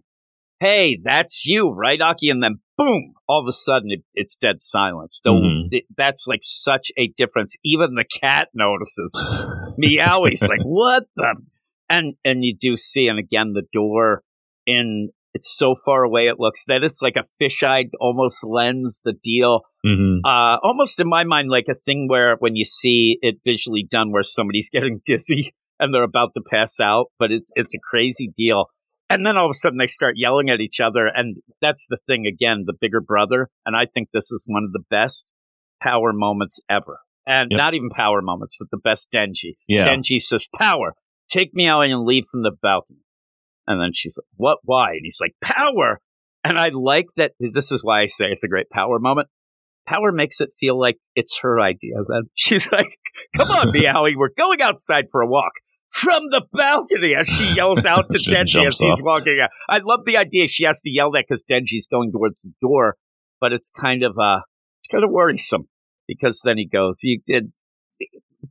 Hey, 0.59 0.97
that's 1.03 1.45
you, 1.45 1.69
right, 1.71 1.99
Aki? 1.99 2.29
And 2.29 2.43
then 2.43 2.59
boom, 2.83 3.13
all 3.27 3.41
of 3.41 3.47
a 3.47 3.51
sudden 3.51 3.91
it, 3.91 4.03
it's 4.13 4.35
dead 4.35 4.57
silence. 4.61 5.21
Though 5.23 5.35
Mhm. 5.41 5.67
it- 5.71 5.85
that's 5.95 6.25
like 6.27 6.41
such 6.43 6.91
a 6.97 7.07
difference. 7.17 7.55
Even 7.63 7.95
the 7.95 8.05
cat 8.05 8.49
notices. 8.53 9.13
Meowie's 9.77 10.41
like, 10.41 10.63
what 10.63 11.03
the? 11.15 11.35
And 11.89 12.15
and 12.23 12.43
you 12.43 12.55
do 12.57 12.77
see, 12.77 13.07
and 13.07 13.19
again, 13.19 13.53
the 13.53 13.63
door 13.73 14.23
in 14.65 15.09
it's 15.33 15.55
so 15.57 15.73
far 15.85 16.03
away 16.03 16.27
it 16.27 16.39
looks 16.39 16.65
that 16.65 16.83
it's 16.83 17.01
like 17.01 17.15
a 17.15 17.23
fisheye 17.41 17.89
almost 18.01 18.43
lens 18.45 18.99
the 19.03 19.13
deal 19.23 19.61
hmm 19.83 20.17
uh, 20.25 20.57
almost 20.61 20.99
in 20.99 21.07
my 21.07 21.23
mind 21.23 21.49
like 21.49 21.65
a 21.69 21.73
thing 21.73 22.07
where 22.09 22.35
when 22.39 22.55
you 22.55 22.65
see 22.65 23.17
it 23.21 23.35
visually 23.45 23.87
done 23.89 24.11
where 24.11 24.23
somebody's 24.23 24.69
getting 24.73 24.99
dizzy 25.05 25.53
and 25.79 25.93
they're 25.93 26.03
about 26.03 26.31
to 26.33 26.41
pass 26.47 26.79
out 26.81 27.05
but 27.17 27.31
it's 27.31 27.49
it's 27.55 27.73
a 27.73 27.79
crazy 27.89 28.29
deal 28.35 28.65
and 29.13 29.25
then 29.25 29.37
all 29.37 29.45
of 29.45 29.51
a 29.51 29.53
sudden 29.53 29.77
they 29.77 29.87
start 29.87 30.15
yelling 30.17 30.49
at 30.49 30.59
each 30.61 30.79
other 30.79 31.07
and 31.07 31.37
that's 31.61 31.87
the 31.87 31.97
thing 32.07 32.25
again 32.25 32.63
the 32.65 32.73
bigger 32.79 33.01
brother 33.01 33.49
and 33.65 33.75
i 33.75 33.85
think 33.85 34.09
this 34.11 34.31
is 34.31 34.45
one 34.47 34.63
of 34.63 34.71
the 34.71 34.83
best 34.89 35.31
power 35.81 36.11
moments 36.13 36.59
ever 36.69 36.99
And 37.27 37.49
Yep. 37.51 37.57
not 37.57 37.73
even 37.75 37.89
power 37.89 38.21
moments, 38.21 38.57
but 38.59 38.69
the 38.71 38.77
best 38.77 39.11
Denji. 39.11 39.55
Yeah. 39.67 39.87
Denji 39.87 40.19
says, 40.19 40.47
Power, 40.57 40.95
take 41.27 41.53
me 41.53 41.67
out 41.67 41.81
and 41.81 42.03
leave 42.03 42.25
from 42.31 42.41
the 42.41 42.51
balcony. 42.61 43.05
And 43.67 43.79
then 43.81 43.91
she's 43.93 44.17
like, 44.17 44.27
What? 44.37 44.57
Why? 44.63 44.91
And 44.93 45.01
he's 45.03 45.19
like, 45.21 45.35
Power. 45.41 46.01
And 46.43 46.57
I 46.57 46.69
like 46.73 47.09
that. 47.17 47.33
This 47.39 47.71
is 47.71 47.83
why 47.83 48.01
I 48.01 48.07
say 48.07 48.25
it's 48.25 48.43
a 48.43 48.47
great 48.47 48.69
power 48.71 48.97
moment. 48.99 49.27
Power 49.87 50.11
makes 50.11 50.41
it 50.41 50.49
feel 50.59 50.79
like 50.79 50.97
it's 51.15 51.39
her 51.43 51.59
idea. 51.59 51.95
Then 52.07 52.23
she's 52.35 52.71
like, 52.71 52.97
Come 53.35 53.49
on, 53.49 53.67
Meowie, 53.73 54.15
we're 54.15 54.29
going 54.35 54.61
outside 54.61 55.05
for 55.11 55.21
a 55.21 55.27
walk. 55.27 55.53
From 55.91 56.23
the 56.31 56.41
balcony, 56.53 57.15
as 57.15 57.27
she 57.27 57.53
yells 57.55 57.85
out 57.85 58.09
to 58.11 58.17
Denji 58.29 58.65
as 58.65 58.77
he's 58.79 59.01
walking 59.03 59.39
out. 59.41 59.49
I 59.69 59.79
love 59.83 60.01
the 60.05 60.17
idea 60.17 60.47
she 60.47 60.63
has 60.63 60.81
to 60.81 60.89
yell 60.89 61.11
that 61.11 61.25
because 61.27 61.43
Denji's 61.43 61.87
going 61.87 62.11
towards 62.11 62.41
the 62.43 62.53
door, 62.61 62.95
but 63.39 63.51
it's 63.53 63.69
kind 63.69 64.03
of 64.03 64.17
uh, 64.17 64.39
it's 64.81 64.91
kind 64.91 65.03
of 65.03 65.11
worrisome 65.11 65.67
because 66.07 66.41
then 66.43 66.57
he 66.57 66.67
goes, 66.67 66.99
He 67.01 67.21
did." 67.27 67.51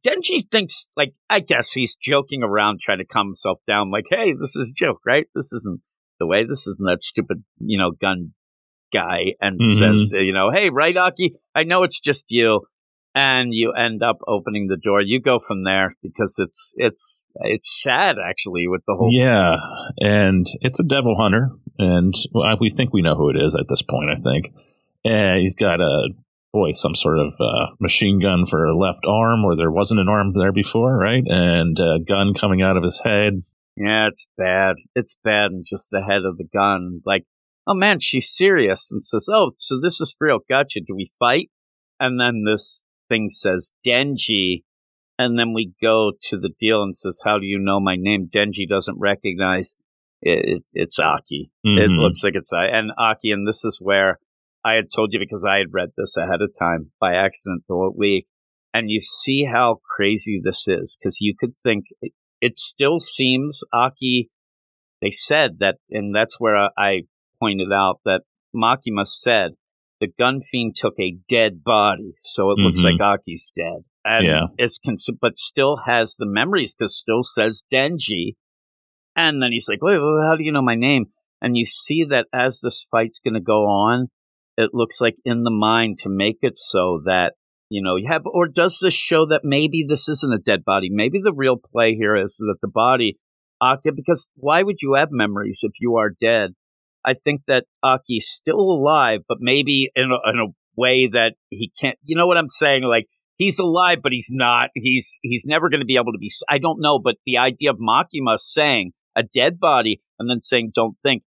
Denji 0.06 0.42
thinks, 0.50 0.86
like, 0.96 1.12
I 1.28 1.40
guess 1.40 1.72
he's 1.72 1.94
joking 1.96 2.42
around, 2.42 2.80
trying 2.80 2.98
to 2.98 3.04
calm 3.04 3.28
himself 3.28 3.58
down. 3.66 3.90
Like, 3.90 4.04
hey, 4.08 4.32
this 4.32 4.56
is 4.56 4.70
a 4.70 4.72
joke, 4.72 5.00
right? 5.04 5.26
This 5.34 5.52
isn't 5.52 5.80
the 6.18 6.26
way. 6.26 6.44
This 6.44 6.66
isn't 6.66 6.84
that 6.86 7.02
stupid, 7.02 7.44
you 7.58 7.76
know, 7.76 7.90
gun 7.90 8.32
guy. 8.92 9.34
And 9.40 9.60
Mhm. 9.60 9.78
says, 9.78 10.12
you 10.14 10.32
know, 10.32 10.50
hey, 10.50 10.70
right, 10.70 10.96
Aki? 10.96 11.34
I 11.54 11.64
know 11.64 11.82
it's 11.82 12.00
just 12.00 12.26
you. 12.28 12.62
And 13.12 13.52
you 13.52 13.72
end 13.72 14.04
up 14.04 14.18
opening 14.28 14.68
the 14.68 14.76
door. 14.76 15.00
You 15.00 15.20
go 15.20 15.40
from 15.40 15.64
there 15.64 15.92
because 16.00 16.36
it's 16.38 16.74
it's 16.76 17.24
it's 17.40 17.82
sad 17.82 18.16
actually 18.24 18.68
with 18.68 18.82
the 18.86 18.94
whole 18.94 19.10
Yeah, 19.12 19.56
and 19.98 20.46
it's 20.60 20.78
a 20.78 20.84
devil 20.84 21.16
hunter, 21.16 21.50
and 21.78 22.14
we 22.60 22.70
think 22.70 22.92
we 22.92 23.02
know 23.02 23.16
who 23.16 23.30
it 23.30 23.36
is 23.36 23.56
at 23.56 23.66
this 23.68 23.82
point. 23.82 24.10
I 24.10 24.14
think, 24.14 24.54
and 25.04 25.40
he's 25.40 25.56
got 25.56 25.80
a 25.80 26.10
boy 26.52 26.72
some 26.72 26.94
sort 26.94 27.18
of 27.18 27.34
uh, 27.40 27.74
machine 27.80 28.20
gun 28.20 28.44
for 28.46 28.64
a 28.64 28.76
left 28.76 29.06
arm, 29.06 29.44
or 29.44 29.56
there 29.56 29.70
wasn't 29.70 30.00
an 30.00 30.08
arm 30.08 30.32
there 30.34 30.52
before, 30.52 30.96
right? 30.96 31.22
And 31.26 31.78
a 31.78 31.98
gun 31.98 32.34
coming 32.34 32.62
out 32.62 32.76
of 32.76 32.82
his 32.82 33.00
head. 33.04 33.42
Yeah, 33.76 34.08
it's 34.08 34.28
bad. 34.36 34.76
It's 34.94 35.16
bad. 35.22 35.52
And 35.52 35.64
just 35.68 35.90
the 35.90 36.02
head 36.02 36.24
of 36.24 36.36
the 36.36 36.48
gun. 36.52 37.00
Like, 37.06 37.24
oh 37.66 37.74
man, 37.74 38.00
she's 38.00 38.28
serious 38.28 38.90
and 38.90 39.04
says, 39.04 39.28
oh, 39.32 39.52
so 39.58 39.80
this 39.80 40.00
is 40.00 40.14
real. 40.20 40.40
Gotcha. 40.48 40.80
Do 40.80 40.94
we 40.94 41.10
fight? 41.18 41.50
And 41.98 42.20
then 42.20 42.44
this 42.44 42.82
thing 43.10 43.28
says 43.28 43.72
Denji. 43.86 44.62
And 45.18 45.38
then 45.38 45.52
we 45.52 45.72
go 45.82 46.12
to 46.28 46.38
the 46.38 46.48
deal 46.58 46.82
and 46.82 46.96
says, 46.96 47.20
how 47.22 47.38
do 47.38 47.44
you 47.44 47.58
know 47.58 47.78
my 47.78 47.96
name? 47.98 48.30
Denji 48.34 48.66
doesn't 48.66 48.98
recognize 48.98 49.74
it. 50.22 50.56
it 50.56 50.62
it's 50.72 50.98
Aki. 50.98 51.50
It 51.62 51.90
Mhm. 51.90 51.98
looks 52.00 52.24
like 52.24 52.34
it's 52.36 52.52
I. 52.54 52.66
And 52.68 52.92
Aki, 52.96 53.30
and 53.30 53.46
this 53.46 53.62
is 53.62 53.78
where 53.82 54.18
I 54.64 54.74
had 54.74 54.86
told 54.94 55.12
you 55.12 55.18
because 55.18 55.44
I 55.44 55.58
had 55.58 55.74
read 55.74 55.90
this 55.96 56.16
ahead 56.16 56.40
of 56.40 56.54
time 56.58 56.92
by 56.98 57.14
accident 57.14 57.64
the 57.68 57.90
week. 57.94 58.26
And 58.72 58.88
you 58.88 59.00
see 59.00 59.44
how 59.44 59.80
crazy 59.96 60.40
this 60.42 60.66
is 60.68 60.96
because 60.98 61.18
you 61.20 61.34
could 61.38 61.54
think 61.62 61.86
it 62.40 62.58
still 62.58 63.00
seems 63.00 63.62
Aki. 63.74 64.30
They 65.02 65.10
said 65.10 65.58
that, 65.58 65.76
and 65.90 66.14
that's 66.14 66.38
where 66.40 66.56
I- 66.56 66.70
I 66.78 67.02
pointed 67.40 67.72
out 67.72 68.00
that 68.04 68.22
Makima 68.54 69.06
said 69.06 69.52
the 70.00 70.08
gun 70.18 70.40
fiend 70.40 70.74
took 70.76 70.94
a 70.98 71.16
dead 71.28 71.62
body, 71.62 72.14
so 72.20 72.50
it 72.50 72.58
looks 72.58 72.80
Mhm. 72.80 72.84
like 72.92 73.00
Aki's 73.00 73.52
dead, 73.54 73.84
and 74.04 74.26
Yeah. 74.26 74.46
it's 74.58 74.78
cons- 74.78 75.08
but 75.20 75.36
still 75.36 75.76
has 75.86 76.16
the 76.16 76.26
memories 76.26 76.74
because 76.74 76.96
still 76.96 77.22
says 77.22 77.62
Denji, 77.72 78.34
and 79.16 79.42
then 79.42 79.52
he's 79.52 79.68
like, 79.68 79.82
"Wait, 79.82 79.98
wait, 79.98 80.22
how 80.26 80.36
do 80.36 80.44
you 80.44 80.52
know 80.52 80.62
my 80.62 80.74
name?" 80.74 81.06
And 81.42 81.56
you 81.56 81.64
see 81.64 82.04
that 82.04 82.26
as 82.32 82.60
this 82.60 82.86
fight's 82.90 83.18
going 83.18 83.34
to 83.34 83.40
go 83.40 83.64
on, 83.66 84.08
it 84.56 84.70
looks 84.74 85.00
like 85.00 85.16
in 85.24 85.42
the 85.42 85.50
mind 85.50 85.98
to 86.00 86.08
make 86.08 86.38
it 86.42 86.56
so 86.58 87.00
that 87.04 87.34
you 87.70 87.80
know 87.82 87.96
you 87.96 88.08
have 88.08 88.22
or 88.26 88.48
does 88.48 88.78
this 88.82 88.92
show 88.94 89.24
that 89.26 89.42
maybe 89.44 89.84
this 89.88 90.08
isn't 90.08 90.34
a 90.34 90.38
dead 90.38 90.64
body 90.64 90.88
maybe 90.90 91.20
the 91.22 91.32
real 91.32 91.56
play 91.56 91.94
here 91.94 92.16
is 92.16 92.36
that 92.38 92.58
the 92.60 92.68
body 92.68 93.16
aki 93.60 93.90
because 93.94 94.28
why 94.34 94.60
would 94.64 94.82
you 94.82 94.94
have 94.94 95.08
memories 95.12 95.60
if 95.62 95.70
you 95.80 95.94
are 95.94 96.10
dead 96.20 96.50
i 97.04 97.14
think 97.14 97.42
that 97.46 97.64
uh, 97.82 97.96
aki's 97.98 98.26
still 98.28 98.60
alive 98.60 99.20
but 99.28 99.38
maybe 99.40 99.90
in 99.94 100.10
a, 100.12 100.30
in 100.30 100.38
a 100.38 100.46
way 100.76 101.08
that 101.12 101.34
he 101.48 101.70
can't 101.80 101.98
you 102.04 102.16
know 102.16 102.26
what 102.26 102.36
i'm 102.36 102.48
saying 102.48 102.82
like 102.84 103.06
he's 103.36 103.58
alive 103.58 103.98
but 104.02 104.12
he's 104.12 104.28
not 104.30 104.70
he's 104.74 105.18
he's 105.22 105.44
never 105.46 105.68
going 105.68 105.80
to 105.80 105.86
be 105.86 105.96
able 105.96 106.12
to 106.12 106.18
be 106.18 106.30
I 106.48 106.58
don't 106.58 106.80
know 106.80 106.98
but 106.98 107.16
the 107.26 107.38
idea 107.38 107.70
of 107.70 107.78
makima 107.78 108.38
saying 108.38 108.92
a 109.16 109.22
dead 109.22 109.58
body 109.58 110.00
and 110.18 110.28
then 110.30 110.40
saying 110.42 110.72
don't 110.74 110.96
think 111.02 111.22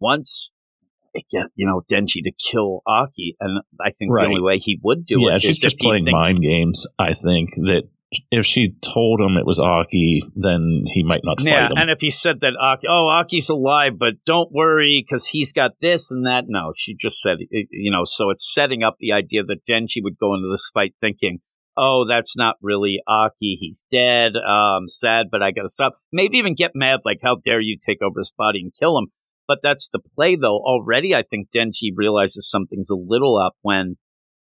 once 0.00 0.52
get 1.30 1.46
you 1.54 1.66
know 1.66 1.82
Denji 1.90 2.22
to 2.24 2.32
kill 2.32 2.82
Aki, 2.86 3.36
and 3.40 3.62
I 3.80 3.90
think 3.90 4.12
Right. 4.12 4.24
the 4.24 4.28
only 4.28 4.40
way 4.42 4.58
he 4.58 4.78
would 4.82 5.06
do 5.06 5.16
yeah, 5.20 5.36
it 5.36 5.42
she's 5.42 5.58
just 5.58 5.78
playing 5.78 6.04
thinks- 6.04 6.16
mind 6.28 6.42
games. 6.42 6.86
I 6.98 7.14
think 7.14 7.50
that 7.56 7.84
if 8.30 8.44
she 8.46 8.74
told 8.82 9.20
him 9.20 9.36
it 9.36 9.46
was 9.46 9.58
Aki, 9.58 10.22
then 10.36 10.84
he 10.86 11.02
might 11.02 11.22
not 11.24 11.38
fight 11.40 11.48
Yeah, 11.48 11.66
him. 11.66 11.76
and 11.76 11.90
if 11.90 12.00
he 12.00 12.10
said 12.10 12.40
that 12.40 12.54
Aki, 12.60 12.86
oh 12.88 13.08
Aki's 13.08 13.48
alive, 13.48 13.98
but 13.98 14.14
don't 14.26 14.52
worry 14.52 15.04
because 15.06 15.26
he's 15.26 15.52
got 15.52 15.72
this 15.80 16.10
and 16.10 16.26
that. 16.26 16.44
No, 16.48 16.72
she 16.76 16.94
just 16.94 17.20
said 17.20 17.38
you 17.50 17.90
know. 17.90 18.02
So 18.04 18.30
it's 18.30 18.52
setting 18.52 18.82
up 18.82 18.96
the 18.98 19.12
idea 19.12 19.42
that 19.44 19.64
Denji 19.68 20.02
would 20.02 20.18
go 20.18 20.34
into 20.34 20.48
this 20.50 20.70
fight 20.72 20.94
thinking. 21.00 21.38
Oh, 21.76 22.06
that's 22.08 22.36
not 22.36 22.54
really 22.62 23.00
Aki. 23.08 23.56
He's 23.60 23.84
dead. 23.90 24.32
Um, 24.36 24.84
sad, 24.86 25.26
but 25.30 25.42
I 25.42 25.50
gotta 25.50 25.68
stop. 25.68 25.96
Maybe 26.12 26.38
even 26.38 26.54
get 26.54 26.70
mad, 26.74 27.00
like, 27.04 27.18
how 27.20 27.36
dare 27.44 27.60
you 27.60 27.76
take 27.84 27.98
over 28.00 28.20
his 28.20 28.32
body 28.36 28.60
and 28.60 28.72
kill 28.78 28.96
him? 28.96 29.08
But 29.48 29.58
that's 29.60 29.88
the 29.92 29.98
play, 29.98 30.36
though. 30.36 30.58
Already, 30.58 31.14
I 31.14 31.22
think 31.22 31.48
Denji 31.54 31.90
realizes 31.94 32.48
something's 32.48 32.90
a 32.90 32.94
little 32.96 33.36
up 33.36 33.54
when 33.62 33.96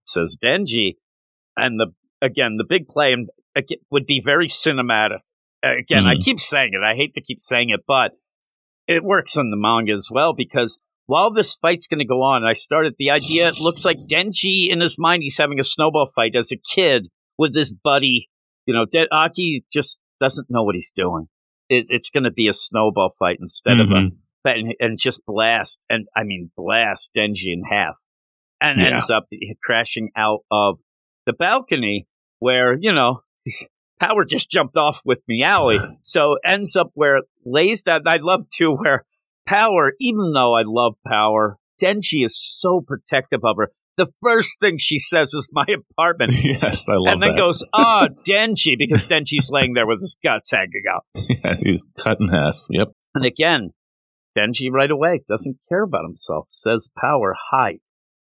says 0.06 0.38
Denji, 0.44 0.96
and 1.56 1.80
the 1.80 1.94
again 2.22 2.58
the 2.58 2.66
big 2.68 2.88
play 2.88 3.14
and 3.14 3.30
again, 3.56 3.80
would 3.92 4.06
be 4.06 4.22
very 4.24 4.48
cinematic. 4.48 5.20
Again, 5.64 6.06
I 6.06 6.16
Mhm. 6.16 6.24
keep 6.24 6.40
saying 6.40 6.72
it. 6.74 6.84
I 6.84 6.96
hate 6.96 7.14
to 7.14 7.22
keep 7.22 7.40
saying 7.40 7.70
it, 7.70 7.82
but 7.88 8.12
it 8.88 9.04
works 9.04 9.38
in 9.38 9.50
the 9.50 9.58
manga 9.58 9.94
as 9.94 10.10
well 10.12 10.34
because 10.34 10.80
while 11.06 11.32
this 11.32 11.56
fight's 11.56 11.88
going 11.88 12.00
to 12.00 12.06
go 12.06 12.22
on, 12.22 12.44
I 12.44 12.54
started 12.54 12.96
the 12.98 13.10
idea. 13.12 13.48
It 13.50 13.62
looks 13.62 13.86
like 13.86 13.98
Denji 14.12 14.70
in 14.70 14.82
his 14.82 14.98
mind 15.00 15.24
he's 15.24 15.38
having 15.38 15.60
a 15.60 15.64
snowball 15.64 16.08
fight 16.14 16.36
as 16.36 16.52
a 16.52 16.58
kid 16.58 17.08
with 17.38 17.56
his 17.56 17.74
buddy. 17.74 18.30
You 18.66 18.74
know, 18.74 18.86
De- 18.86 19.08
Aki 19.14 19.66
just 19.72 20.02
doesn't 20.20 20.48
know 20.50 20.64
what 20.64 20.76
he's 20.76 20.92
doing. 20.92 21.28
It, 21.70 21.86
it's 21.90 22.10
going 22.10 22.24
to 22.26 22.32
be 22.32 22.48
a 22.48 22.54
snowball 22.54 23.10
fight 23.18 23.38
instead 23.40 23.80
of 23.80 23.90
a 23.92 23.94
Mhm. 23.96 24.12
and, 24.46 24.76
and 24.80 25.00
just 25.00 25.26
blast 25.26 25.80
and 25.90 26.08
I 26.16 26.24
mean 26.24 26.52
blast 26.58 27.12
Denji 27.16 27.54
in 27.54 27.64
half, 27.70 27.96
and 28.60 28.80
Yeah. 28.82 28.96
ends 28.96 29.10
up 29.10 29.28
crashing 29.62 30.12
out 30.16 30.42
of 30.52 30.80
the 31.26 31.32
balcony 31.34 32.08
where 32.40 32.78
you 32.80 32.92
know 32.92 33.22
Power 34.00 34.26
just 34.26 34.50
jumped 34.50 34.76
off 34.76 35.02
with 35.06 35.22
Meowie, 35.30 35.98
so 36.02 36.38
ends 36.44 36.76
up 36.76 36.92
where 36.94 37.18
it 37.18 37.26
lays 37.46 37.84
down. 37.84 38.02
I 38.08 38.18
love 38.18 38.50
too 38.50 38.76
where 38.76 39.06
Power, 39.46 39.94
even 40.00 40.34
though 40.34 40.56
I 40.56 40.64
love 40.66 40.96
Power, 41.08 41.58
Denji 41.82 42.26
is 42.26 42.38
so 42.38 42.82
protective 42.82 43.42
of 43.44 43.58
her. 43.58 43.70
The 43.96 44.12
first 44.24 44.60
thing 44.60 44.78
she 44.80 44.98
says 44.98 45.34
is 45.34 45.50
my 45.54 45.66
apartment. 45.92 46.34
yes, 46.44 46.90
I 46.90 46.96
love 46.96 47.06
that. 47.06 47.12
and 47.14 47.22
then 47.22 47.30
that. 47.36 47.38
goes, 47.38 47.64
ah, 47.74 48.08
Denji, 48.28 48.76
because 48.78 49.08
Denji's 49.08 49.52
laying 49.52 49.74
there 49.74 49.86
with 49.86 50.02
his 50.02 50.18
guts 50.24 50.52
hanging 50.52 50.84
out. 50.92 51.06
yes, 51.44 51.62
he's 51.62 51.88
cut 51.98 52.18
in 52.20 52.30
half. 52.30 52.58
Yep. 52.72 52.88
And 53.14 53.26
again, 53.26 53.70
Denji 54.36 54.72
right 54.72 54.90
away 54.90 55.22
doesn't 55.28 55.60
care 55.70 55.84
about 55.84 56.06
himself, 56.06 56.48
says 56.50 56.90
power 57.00 57.36
high. 57.52 57.80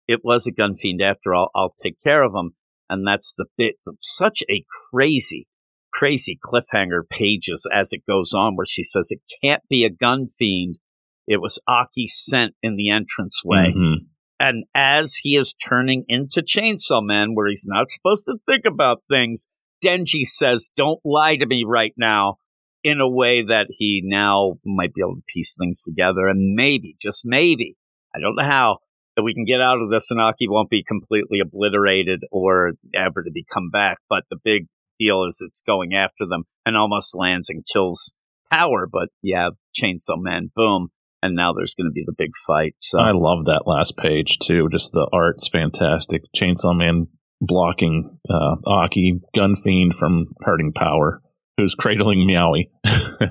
It 0.06 0.20
was 0.24 0.46
a 0.46 0.52
gun 0.52 0.74
fiend 0.74 1.02
after 1.02 1.34
all. 1.34 1.50
I'll 1.54 1.74
take 1.82 2.00
care 2.02 2.22
of 2.22 2.32
him. 2.34 2.54
And 2.90 3.06
that's 3.06 3.34
the 3.36 3.46
bit 3.56 3.76
of 3.86 3.96
such 4.00 4.42
a 4.50 4.64
crazy, 4.90 5.46
crazy 5.92 6.38
cliffhanger 6.42 7.08
pages 7.08 7.66
as 7.72 7.92
it 7.92 8.06
goes 8.08 8.32
on 8.32 8.56
where 8.56 8.66
she 8.66 8.82
says 8.82 9.08
it 9.10 9.20
can't 9.42 9.62
be 9.68 9.84
a 9.84 9.90
gun 9.90 10.26
fiend. 10.26 10.78
It 11.26 11.40
was 11.40 11.58
Aki 11.68 12.08
sent 12.08 12.54
in 12.62 12.76
the 12.76 12.88
entranceway. 12.88 13.74
Mhm. 13.76 14.06
And 14.40 14.64
as 14.74 15.16
he 15.16 15.36
is 15.36 15.54
turning 15.54 16.04
into 16.08 16.42
Chainsaw 16.42 17.04
Man, 17.04 17.34
where 17.34 17.48
he's 17.48 17.66
not 17.66 17.90
supposed 17.90 18.24
to 18.26 18.38
think 18.46 18.64
about 18.64 19.02
things, 19.10 19.48
Denji 19.84 20.24
says, 20.24 20.70
Don't 20.76 21.00
lie 21.04 21.36
to 21.36 21.46
me 21.46 21.64
right 21.66 21.92
now, 21.96 22.38
in 22.84 23.00
a 23.00 23.08
way 23.08 23.42
that 23.42 23.66
he 23.70 24.00
now 24.04 24.54
might 24.64 24.94
be 24.94 25.02
able 25.02 25.16
to 25.16 25.22
piece 25.26 25.56
things 25.58 25.82
together. 25.82 26.28
And 26.28 26.54
maybe, 26.54 26.96
just 27.02 27.22
maybe, 27.24 27.76
I 28.14 28.20
don't 28.20 28.36
know 28.36 28.44
how, 28.44 28.78
that 29.18 29.24
we 29.24 29.34
can 29.34 29.44
get 29.44 29.60
out 29.60 29.82
of 29.82 29.90
this 29.90 30.12
and 30.12 30.20
Aki 30.20 30.46
won't 30.48 30.70
be 30.70 30.84
completely 30.86 31.40
obliterated 31.40 32.22
or 32.30 32.74
ever 32.94 33.24
to 33.24 33.32
be 33.32 33.44
come 33.52 33.68
back. 33.68 33.98
But 34.08 34.22
the 34.30 34.36
big 34.44 34.66
deal 34.96 35.24
is 35.24 35.42
it's 35.44 35.60
going 35.60 35.92
after 35.92 36.24
them 36.24 36.44
and 36.64 36.76
almost 36.76 37.16
lands 37.16 37.50
and 37.50 37.66
kills 37.66 38.12
Power. 38.48 38.86
But 38.90 39.08
you 39.20 39.36
have 39.36 39.54
Chainsaw 39.76 40.18
Man, 40.18 40.52
boom. 40.54 40.90
And 41.20 41.34
now 41.34 41.52
there's 41.52 41.74
going 41.74 41.90
to 41.90 41.92
be 41.92 42.04
the 42.06 42.14
big 42.16 42.30
fight. 42.46 42.76
So 42.78 43.00
I 43.00 43.10
love 43.10 43.46
that 43.46 43.66
last 43.66 43.96
page 43.96 44.38
too. 44.38 44.68
Just 44.70 44.92
the 44.92 45.08
art's 45.12 45.48
fantastic. 45.48 46.22
Chainsaw 46.36 46.78
Man 46.78 47.08
blocking 47.40 48.20
uh, 48.30 48.54
Aki, 48.66 49.20
gun 49.34 49.56
fiend 49.56 49.96
from 49.96 50.28
hurting 50.42 50.72
Power, 50.74 51.20
who's 51.56 51.74
cradling 51.74 52.20
Meowie. 52.20 52.70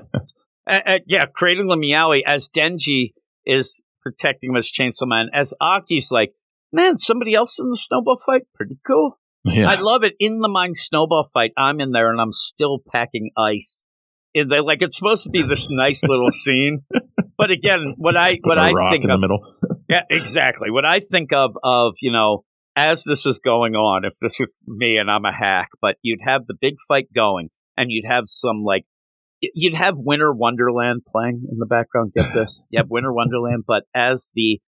Uh, 0.70 0.80
uh, 0.84 0.98
yeah, 1.06 1.24
cradling 1.24 1.68
the 1.68 1.76
Meowie 1.76 2.20
as 2.26 2.46
Denji 2.46 3.14
is 3.46 3.80
protecting 4.08 4.50
him 4.50 4.56
as 4.56 4.70
Chainsaw 4.70 5.06
Man. 5.06 5.28
As 5.32 5.54
Aki's 5.60 6.10
like, 6.10 6.32
man, 6.72 6.98
somebody 6.98 7.34
else 7.34 7.58
in 7.58 7.68
the 7.68 7.76
snowball 7.76 8.18
fight, 8.24 8.42
pretty 8.54 8.78
cool. 8.86 9.18
Yeah. 9.44 9.68
I 9.68 9.76
love 9.76 10.02
it. 10.02 10.14
In 10.18 10.40
the 10.40 10.48
mine 10.48 10.74
snowball 10.74 11.28
fight, 11.32 11.52
I'm 11.56 11.80
in 11.80 11.92
there 11.92 12.10
and 12.10 12.20
I'm 12.20 12.32
still 12.32 12.78
packing 12.92 13.30
ice. 13.36 13.84
In 14.34 14.48
the, 14.48 14.62
like 14.62 14.82
it's 14.82 14.96
supposed 14.96 15.24
to 15.24 15.30
be 15.30 15.42
this 15.42 15.70
nice 15.70 16.02
little 16.02 16.30
scene, 16.30 16.82
but 17.36 17.50
again, 17.50 17.94
what 17.96 18.16
I 18.16 18.38
what 18.42 18.58
I 18.58 18.72
think 18.90 19.04
in 19.04 19.10
of, 19.10 19.16
the 19.16 19.20
middle. 19.20 19.54
yeah, 19.88 20.02
exactly. 20.10 20.70
What 20.70 20.84
I 20.84 21.00
think 21.00 21.32
of 21.32 21.52
of 21.64 21.94
you 22.02 22.12
know 22.12 22.44
as 22.76 23.04
this 23.04 23.26
is 23.26 23.38
going 23.38 23.74
on, 23.74 24.04
if 24.04 24.12
this 24.20 24.38
is 24.38 24.52
me 24.66 24.98
and 24.98 25.10
I'm 25.10 25.24
a 25.24 25.32
hack, 25.32 25.68
but 25.80 25.96
you'd 26.02 26.20
have 26.24 26.46
the 26.46 26.54
big 26.60 26.74
fight 26.86 27.06
going, 27.14 27.48
and 27.76 27.90
you'd 27.90 28.04
have 28.08 28.24
some 28.26 28.62
like 28.64 28.84
you'd 29.40 29.74
have 29.74 29.94
Winter 29.98 30.32
Wonderland 30.32 31.02
playing 31.10 31.42
in 31.50 31.58
the 31.58 31.66
background. 31.66 32.12
Get 32.14 32.32
this, 32.34 32.66
you 32.70 32.78
have 32.78 32.90
Winter 32.90 33.12
Wonderland, 33.12 33.64
but 33.66 33.84
as 33.94 34.30
the 34.34 34.60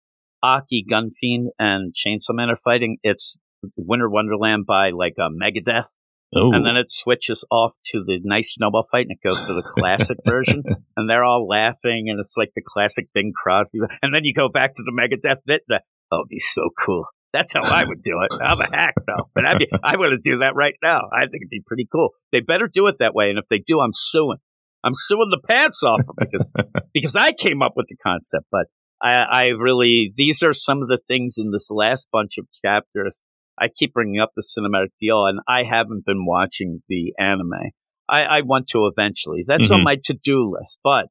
Aki 0.43 0.85
Gunfiend 0.89 1.47
and 1.57 1.93
Chainsaw 1.93 2.33
Man 2.33 2.49
are 2.49 2.55
fighting, 2.55 2.97
it's 3.03 3.37
Winter 3.77 4.09
Wonderland 4.09 4.65
by 4.65 4.91
like 4.91 5.15
a 5.17 5.29
Megadeth, 5.29 5.87
Oh, 6.35 6.51
and 6.53 6.63
then 6.63 6.77
it 6.77 6.91
switches 6.91 7.43
off 7.49 7.73
to 7.85 8.03
the 8.05 8.19
nice 8.23 8.53
snowball 8.53 8.85
fight, 8.91 9.07
and 9.09 9.17
it 9.19 9.27
goes 9.27 9.41
to 9.41 9.53
the 9.53 9.63
classic 9.63 10.17
version, 10.25 10.61
and 10.97 11.09
they're 11.09 11.23
all 11.23 11.47
laughing, 11.47 12.05
and 12.07 12.19
it's 12.19 12.35
like 12.37 12.51
the 12.55 12.61
classic 12.61 13.07
Bing 13.15 13.33
Crosby, 13.35 13.79
and 14.03 14.13
then 14.13 14.23
you 14.25 14.33
go 14.33 14.47
back 14.47 14.73
to 14.75 14.83
the 14.83 14.91
Megadeth 14.91 15.39
bit. 15.45 15.63
and, 15.67 15.79
Oh, 16.11 16.21
it'd 16.21 16.29
be 16.29 16.39
so 16.39 16.69
cool. 16.77 17.05
That's 17.33 17.53
how 17.53 17.61
I 17.63 17.83
would 17.83 18.01
do 18.01 18.13
it. 18.23 18.35
I'm 18.41 18.59
a 18.59 18.65
hack 18.75 18.95
though, 19.05 19.29
but 19.35 19.45
I'd 19.45 19.59
be, 19.59 19.67
I 19.83 19.95
want 19.97 20.11
to 20.11 20.17
do 20.31 20.39
that 20.39 20.55
right 20.55 20.73
now. 20.81 21.01
I 21.13 21.21
think 21.21 21.41
it'd 21.41 21.49
be 21.49 21.61
pretty 21.65 21.87
cool. 21.91 22.09
They 22.31 22.39
better 22.39 22.67
do 22.71 22.87
it 22.87 22.95
that 22.99 23.13
way, 23.13 23.29
and 23.29 23.37
if 23.37 23.45
they 23.49 23.59
do, 23.59 23.79
I'm 23.79 23.91
suing. 23.93 24.37
I'm 24.83 24.93
suing 24.95 25.29
the 25.29 25.41
pants 25.47 25.83
off 25.83 26.01
because 26.17 26.49
because 26.93 27.15
I 27.15 27.31
came 27.31 27.61
up 27.61 27.73
with 27.75 27.87
the 27.87 27.97
concept. 27.97 28.45
But 28.51 28.67
I, 29.01 29.13
I 29.13 29.45
really 29.47 30.11
these 30.15 30.43
are 30.43 30.53
some 30.53 30.81
of 30.81 30.87
the 30.87 30.99
things 31.07 31.35
in 31.37 31.51
this 31.51 31.69
last 31.71 32.09
bunch 32.11 32.33
of 32.37 32.45
chapters. 32.63 33.21
I 33.61 33.67
keep 33.67 33.93
bringing 33.93 34.19
up 34.21 34.31
the 34.35 34.43
cinematic 34.43 34.91
deal, 35.01 35.25
and 35.25 35.39
I 35.47 35.63
haven't 35.69 36.05
been 36.05 36.25
watching 36.25 36.81
the 36.87 37.13
anime. 37.19 37.71
I, 38.09 38.23
I 38.23 38.41
want 38.41 38.67
to 38.69 38.89
eventually. 38.91 39.43
That's 39.45 39.69
on 39.69 39.81
Mhm. 39.81 39.83
my 39.83 39.97
to 40.05 40.17
do 40.23 40.55
list, 40.57 40.79
but 40.83 41.07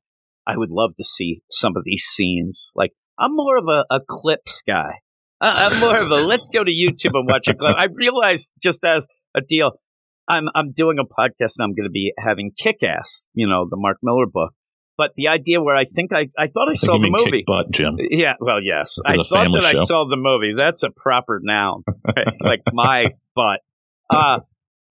I 0.47 0.57
would 0.57 0.71
love 0.71 0.95
to 0.97 1.05
see 1.05 1.43
some 1.51 1.77
of 1.77 1.85
these 1.85 2.03
scenes. 2.05 2.73
Like 2.75 2.93
I'm 3.19 3.37
more 3.37 3.59
of 3.59 3.67
a, 3.69 3.85
a 3.95 4.01
clips 4.07 4.63
guy. 4.67 5.01
I- 5.41 5.69
I'm 5.71 5.79
more 5.81 5.97
of 5.97 6.11
a 6.11 6.27
let's 6.27 6.49
go 6.49 6.65
to 6.65 6.71
YouTube 6.71 7.13
and 7.15 7.29
watch 7.29 7.49
a 7.49 7.55
clip. 7.55 7.75
I 7.77 7.87
realized 7.93 8.53
just 8.63 8.83
as 8.83 9.07
a 9.37 9.41
deal, 9.43 9.73
I'm 10.29 10.49
I'm 10.55 10.73
doing 10.73 10.99
a 10.99 11.05
podcast 11.05 11.55
and 11.59 11.65
I'm 11.65 11.75
going 11.75 11.89
to 11.89 11.91
be 11.91 12.13
having 12.19 12.53
Kick 12.57 12.83
Ass, 12.83 13.27
you 13.35 13.49
know, 13.49 13.67
the 13.69 13.77
Mark 13.77 13.99
Millar 14.03 14.27
book. 14.27 14.53
But 14.97 15.13
the 15.15 15.29
idea 15.29 15.63
where 15.63 15.77
I 15.77 15.85
think 15.85 16.13
I 16.13 16.27
I 16.37 16.49
thought 16.49 16.69
I, 16.69 16.73
I 16.73 16.75
saw 16.75 16.99
the 16.99 17.11
movie. 17.11 17.45
butt, 17.47 17.71
Jim. 17.71 17.97
Yeah, 17.99 18.35
well, 18.41 18.61
yes. 18.63 18.99
I 19.07 19.15
thought 19.15 19.49
that 19.53 19.65
I 19.65 19.85
saw 19.85 20.07
the 20.09 20.17
movie. 20.17 20.55
That's 20.57 20.83
a 20.83 20.91
proper 20.91 21.41
noun, 21.43 21.85
like 22.41 22.63
my 22.73 23.15
butt. 23.35 23.61
Uh, 24.11 24.41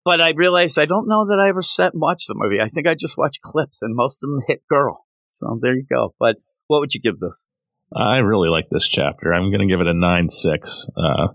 but 0.06 0.22
I 0.22 0.32
realized 0.32 0.80
I 0.80 0.86
don't 0.86 1.08
know 1.08 1.28
that 1.28 1.40
I 1.40 1.50
ever 1.50 1.62
sat 1.62 1.94
and 1.94 2.02
watched 2.02 2.30
the 2.30 2.36
movie. 2.36 2.62
I 2.62 2.70
think 2.70 2.88
I 2.88 2.96
just 2.96 3.18
watched 3.18 3.42
clips, 3.42 3.80
and 3.82 3.96
most 3.96 4.24
of 4.24 4.30
them 4.30 4.40
hit 4.48 4.62
girl. 4.70 5.06
So 5.32 5.60
there 5.62 5.76
you 5.76 5.86
go. 5.88 6.16
But 6.20 6.38
what 6.68 6.80
would 6.80 6.94
you 6.94 7.02
give 7.02 7.20
this? 7.20 7.46
I 7.94 8.18
really 8.20 8.50
like 8.50 8.70
this 8.70 8.88
chapter. 8.88 9.34
I'm 9.34 9.52
going 9.52 9.68
to 9.68 9.68
give 9.68 9.82
it 9.82 9.88
a 9.88 9.94
9 9.94 10.30
6. 10.30 10.88
Uh, 10.96 11.28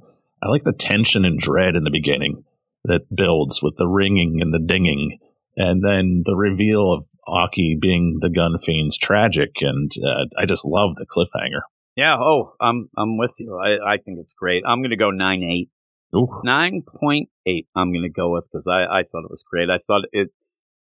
I 0.42 0.48
like 0.48 0.64
the 0.64 0.72
tension 0.72 1.24
and 1.24 1.38
dread 1.38 1.76
in 1.76 1.84
the 1.84 1.90
beginning 1.90 2.44
that 2.84 3.14
builds 3.14 3.62
with 3.62 3.76
the 3.76 3.86
ringing 3.86 4.40
and 4.40 4.52
the 4.52 4.58
dinging. 4.58 5.18
And 5.56 5.84
then 5.84 6.22
the 6.24 6.36
reveal 6.36 6.92
of 6.92 7.04
Aki 7.26 7.78
being 7.80 8.18
the 8.20 8.30
gun 8.30 8.56
fiend's 8.58 8.96
tragic. 8.96 9.50
And 9.60 9.90
uh, 10.02 10.26
I 10.38 10.46
just 10.46 10.64
love 10.64 10.96
the 10.96 11.06
cliffhanger. 11.06 11.60
Yeah. 11.94 12.16
Oh, 12.18 12.54
I'm 12.60 12.88
I'm 12.96 13.18
with 13.18 13.34
you. 13.38 13.58
I, 13.58 13.94
I 13.94 13.96
think 13.98 14.18
it's 14.20 14.32
great. 14.32 14.64
I'm 14.66 14.80
going 14.80 14.90
to 14.90 14.96
go 14.96 15.10
nine 15.10 15.42
eight. 15.42 15.68
Ooh. 16.16 16.40
Nine 16.42 16.82
point 17.00 17.28
eight. 17.46 17.66
I'm 17.76 17.92
going 17.92 18.02
to 18.02 18.10
go 18.10 18.32
with 18.32 18.48
because 18.50 18.66
I, 18.66 18.84
I 18.84 19.02
thought 19.02 19.24
it 19.24 19.30
was 19.30 19.44
great. 19.48 19.68
I 19.68 19.78
thought 19.78 20.02
it 20.12 20.30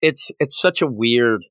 it's 0.03 0.31
it's 0.39 0.61
such 0.61 0.83
a 0.83 0.87
weird, 0.87 1.43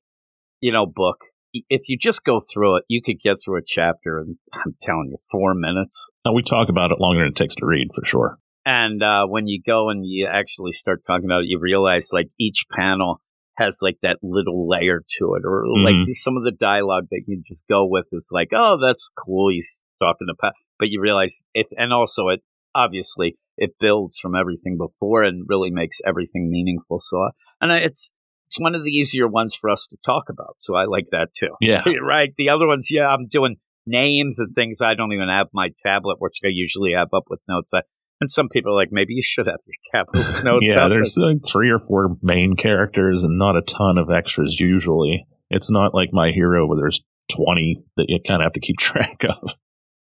you 0.60 0.72
know, 0.72 0.86
book. 0.86 1.24
If 1.52 1.88
you 1.88 1.98
just 1.98 2.24
go 2.24 2.40
through 2.40 2.76
it, 2.76 2.84
you 2.88 3.02
could 3.02 3.20
get 3.22 3.36
through 3.44 3.58
a 3.58 3.64
chapter 3.66 4.20
in 4.20 4.38
I'm 4.54 4.76
telling 4.80 5.08
you 5.10 5.18
four 5.30 5.54
minutes. 5.54 6.08
Now, 6.24 6.32
we 6.32 6.42
talk 6.42 6.68
about 6.68 6.92
it 6.92 7.00
longer 7.00 7.20
than 7.20 7.32
it 7.32 7.36
takes 7.36 7.54
to 7.56 7.66
read, 7.66 7.88
for 7.94 8.04
sure. 8.04 8.36
And 8.64 9.02
uh, 9.02 9.26
when 9.26 9.46
you 9.48 9.60
go 9.66 9.90
and 9.90 10.04
you 10.06 10.28
actually 10.30 10.72
start 10.72 11.02
talking 11.06 11.24
about 11.24 11.42
it, 11.42 11.48
you 11.48 11.58
realize 11.60 12.08
like 12.12 12.28
each 12.38 12.64
panel 12.70 13.20
has 13.58 13.78
like 13.82 13.98
that 14.02 14.18
little 14.22 14.68
layer 14.68 15.00
to 15.18 15.34
it, 15.34 15.42
or 15.44 15.64
like 15.84 15.94
Mhm. 15.94 16.12
some 16.12 16.36
of 16.36 16.44
the 16.44 16.52
dialogue 16.52 17.06
that 17.10 17.22
you 17.26 17.42
just 17.46 17.64
go 17.68 17.84
with 17.86 18.06
is 18.12 18.30
like, 18.32 18.48
oh, 18.54 18.78
that's 18.80 19.10
cool. 19.10 19.50
He's 19.50 19.82
talking 20.00 20.28
about, 20.30 20.54
but 20.78 20.88
you 20.88 21.00
realize 21.00 21.42
it, 21.54 21.66
and 21.76 21.92
also 21.92 22.28
it 22.28 22.40
obviously 22.74 23.36
it 23.58 23.72
builds 23.78 24.18
from 24.18 24.34
everything 24.34 24.78
before 24.78 25.22
and 25.22 25.44
really 25.48 25.70
makes 25.70 25.98
everything 26.06 26.50
meaningful. 26.50 26.98
So, 27.00 27.30
and 27.60 27.70
I, 27.72 27.78
it's 27.78 28.12
it's 28.46 28.58
one 28.60 28.74
of 28.74 28.84
the 28.84 28.90
easier 28.90 29.28
ones 29.28 29.54
for 29.54 29.70
us 29.70 29.86
to 29.90 29.96
talk 30.04 30.24
about. 30.30 30.54
So 30.58 30.74
I 30.74 30.84
like 30.84 31.06
that 31.12 31.28
too. 31.34 31.50
Yeah. 31.60 31.82
right. 32.02 32.32
The 32.36 32.48
other 32.50 32.66
ones, 32.66 32.88
yeah, 32.90 33.06
I'm 33.08 33.26
doing 33.28 33.56
names 33.86 34.38
and 34.38 34.54
things. 34.54 34.80
I 34.80 34.94
don't 34.94 35.12
even 35.12 35.28
have 35.28 35.48
my 35.52 35.70
tablet, 35.84 36.16
which 36.20 36.36
I 36.44 36.48
usually 36.50 36.92
have 36.92 37.08
up 37.14 37.24
with 37.28 37.40
notes. 37.48 37.72
I, 37.74 37.80
and 38.22 38.30
some 38.30 38.48
people 38.48 38.72
are 38.72 38.76
like, 38.76 38.90
maybe 38.92 39.14
you 39.14 39.22
should 39.24 39.46
have 39.48 39.58
your 39.66 40.04
tablet 40.06 40.44
notes. 40.44 40.66
yeah, 40.68 40.84
up. 40.84 40.90
there's 40.90 41.16
like 41.18 41.38
three 41.46 41.70
or 41.70 41.78
four 41.78 42.16
main 42.22 42.54
characters 42.56 43.24
and 43.24 43.36
not 43.36 43.56
a 43.56 43.62
ton 43.62 43.98
of 43.98 44.10
extras 44.10 44.58
usually. 44.60 45.26
It's 45.50 45.70
not 45.70 45.92
like 45.92 46.10
My 46.12 46.30
Hero 46.30 46.66
where 46.66 46.78
there's 46.78 47.02
20 47.36 47.82
that 47.96 48.06
you 48.08 48.18
kind 48.26 48.40
of 48.40 48.46
have 48.46 48.52
to 48.54 48.60
keep 48.60 48.76
track 48.78 49.24
of. 49.28 49.54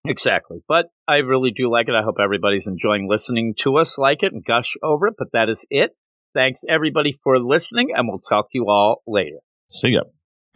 Exactly. 0.04 0.58
But 0.68 0.86
I 1.06 1.16
really 1.18 1.50
do 1.52 1.70
like 1.70 1.88
it. 1.88 1.94
I 1.94 2.02
hope 2.02 2.16
everybody's 2.20 2.66
enjoying 2.66 3.08
listening 3.08 3.54
to 3.60 3.76
us 3.76 3.96
like 3.98 4.22
it 4.22 4.32
and 4.32 4.44
gush 4.44 4.72
over 4.82 5.06
it. 5.06 5.14
But 5.16 5.28
that 5.32 5.48
is 5.48 5.64
it. 5.70 5.92
Thanks 6.34 6.62
everybody 6.68 7.12
for 7.12 7.38
listening, 7.38 7.88
and 7.94 8.06
we'll 8.08 8.18
talk 8.20 8.46
to 8.50 8.58
you 8.58 8.66
all 8.68 9.02
later. 9.06 9.38
See 9.68 9.90
ya. 9.90 10.02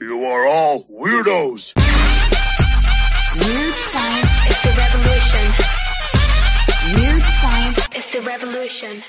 You 0.00 0.24
are 0.26 0.46
all 0.46 0.84
weirdos. 0.84 1.72
Weird 3.34 3.74
science. 3.74 4.30
It's 4.46 4.62
the 4.62 4.74
revolution. 4.76 5.71
Weird 6.94 7.22
science. 7.22 7.88
It's 7.94 8.08
the 8.08 8.20
revolution. 8.20 9.02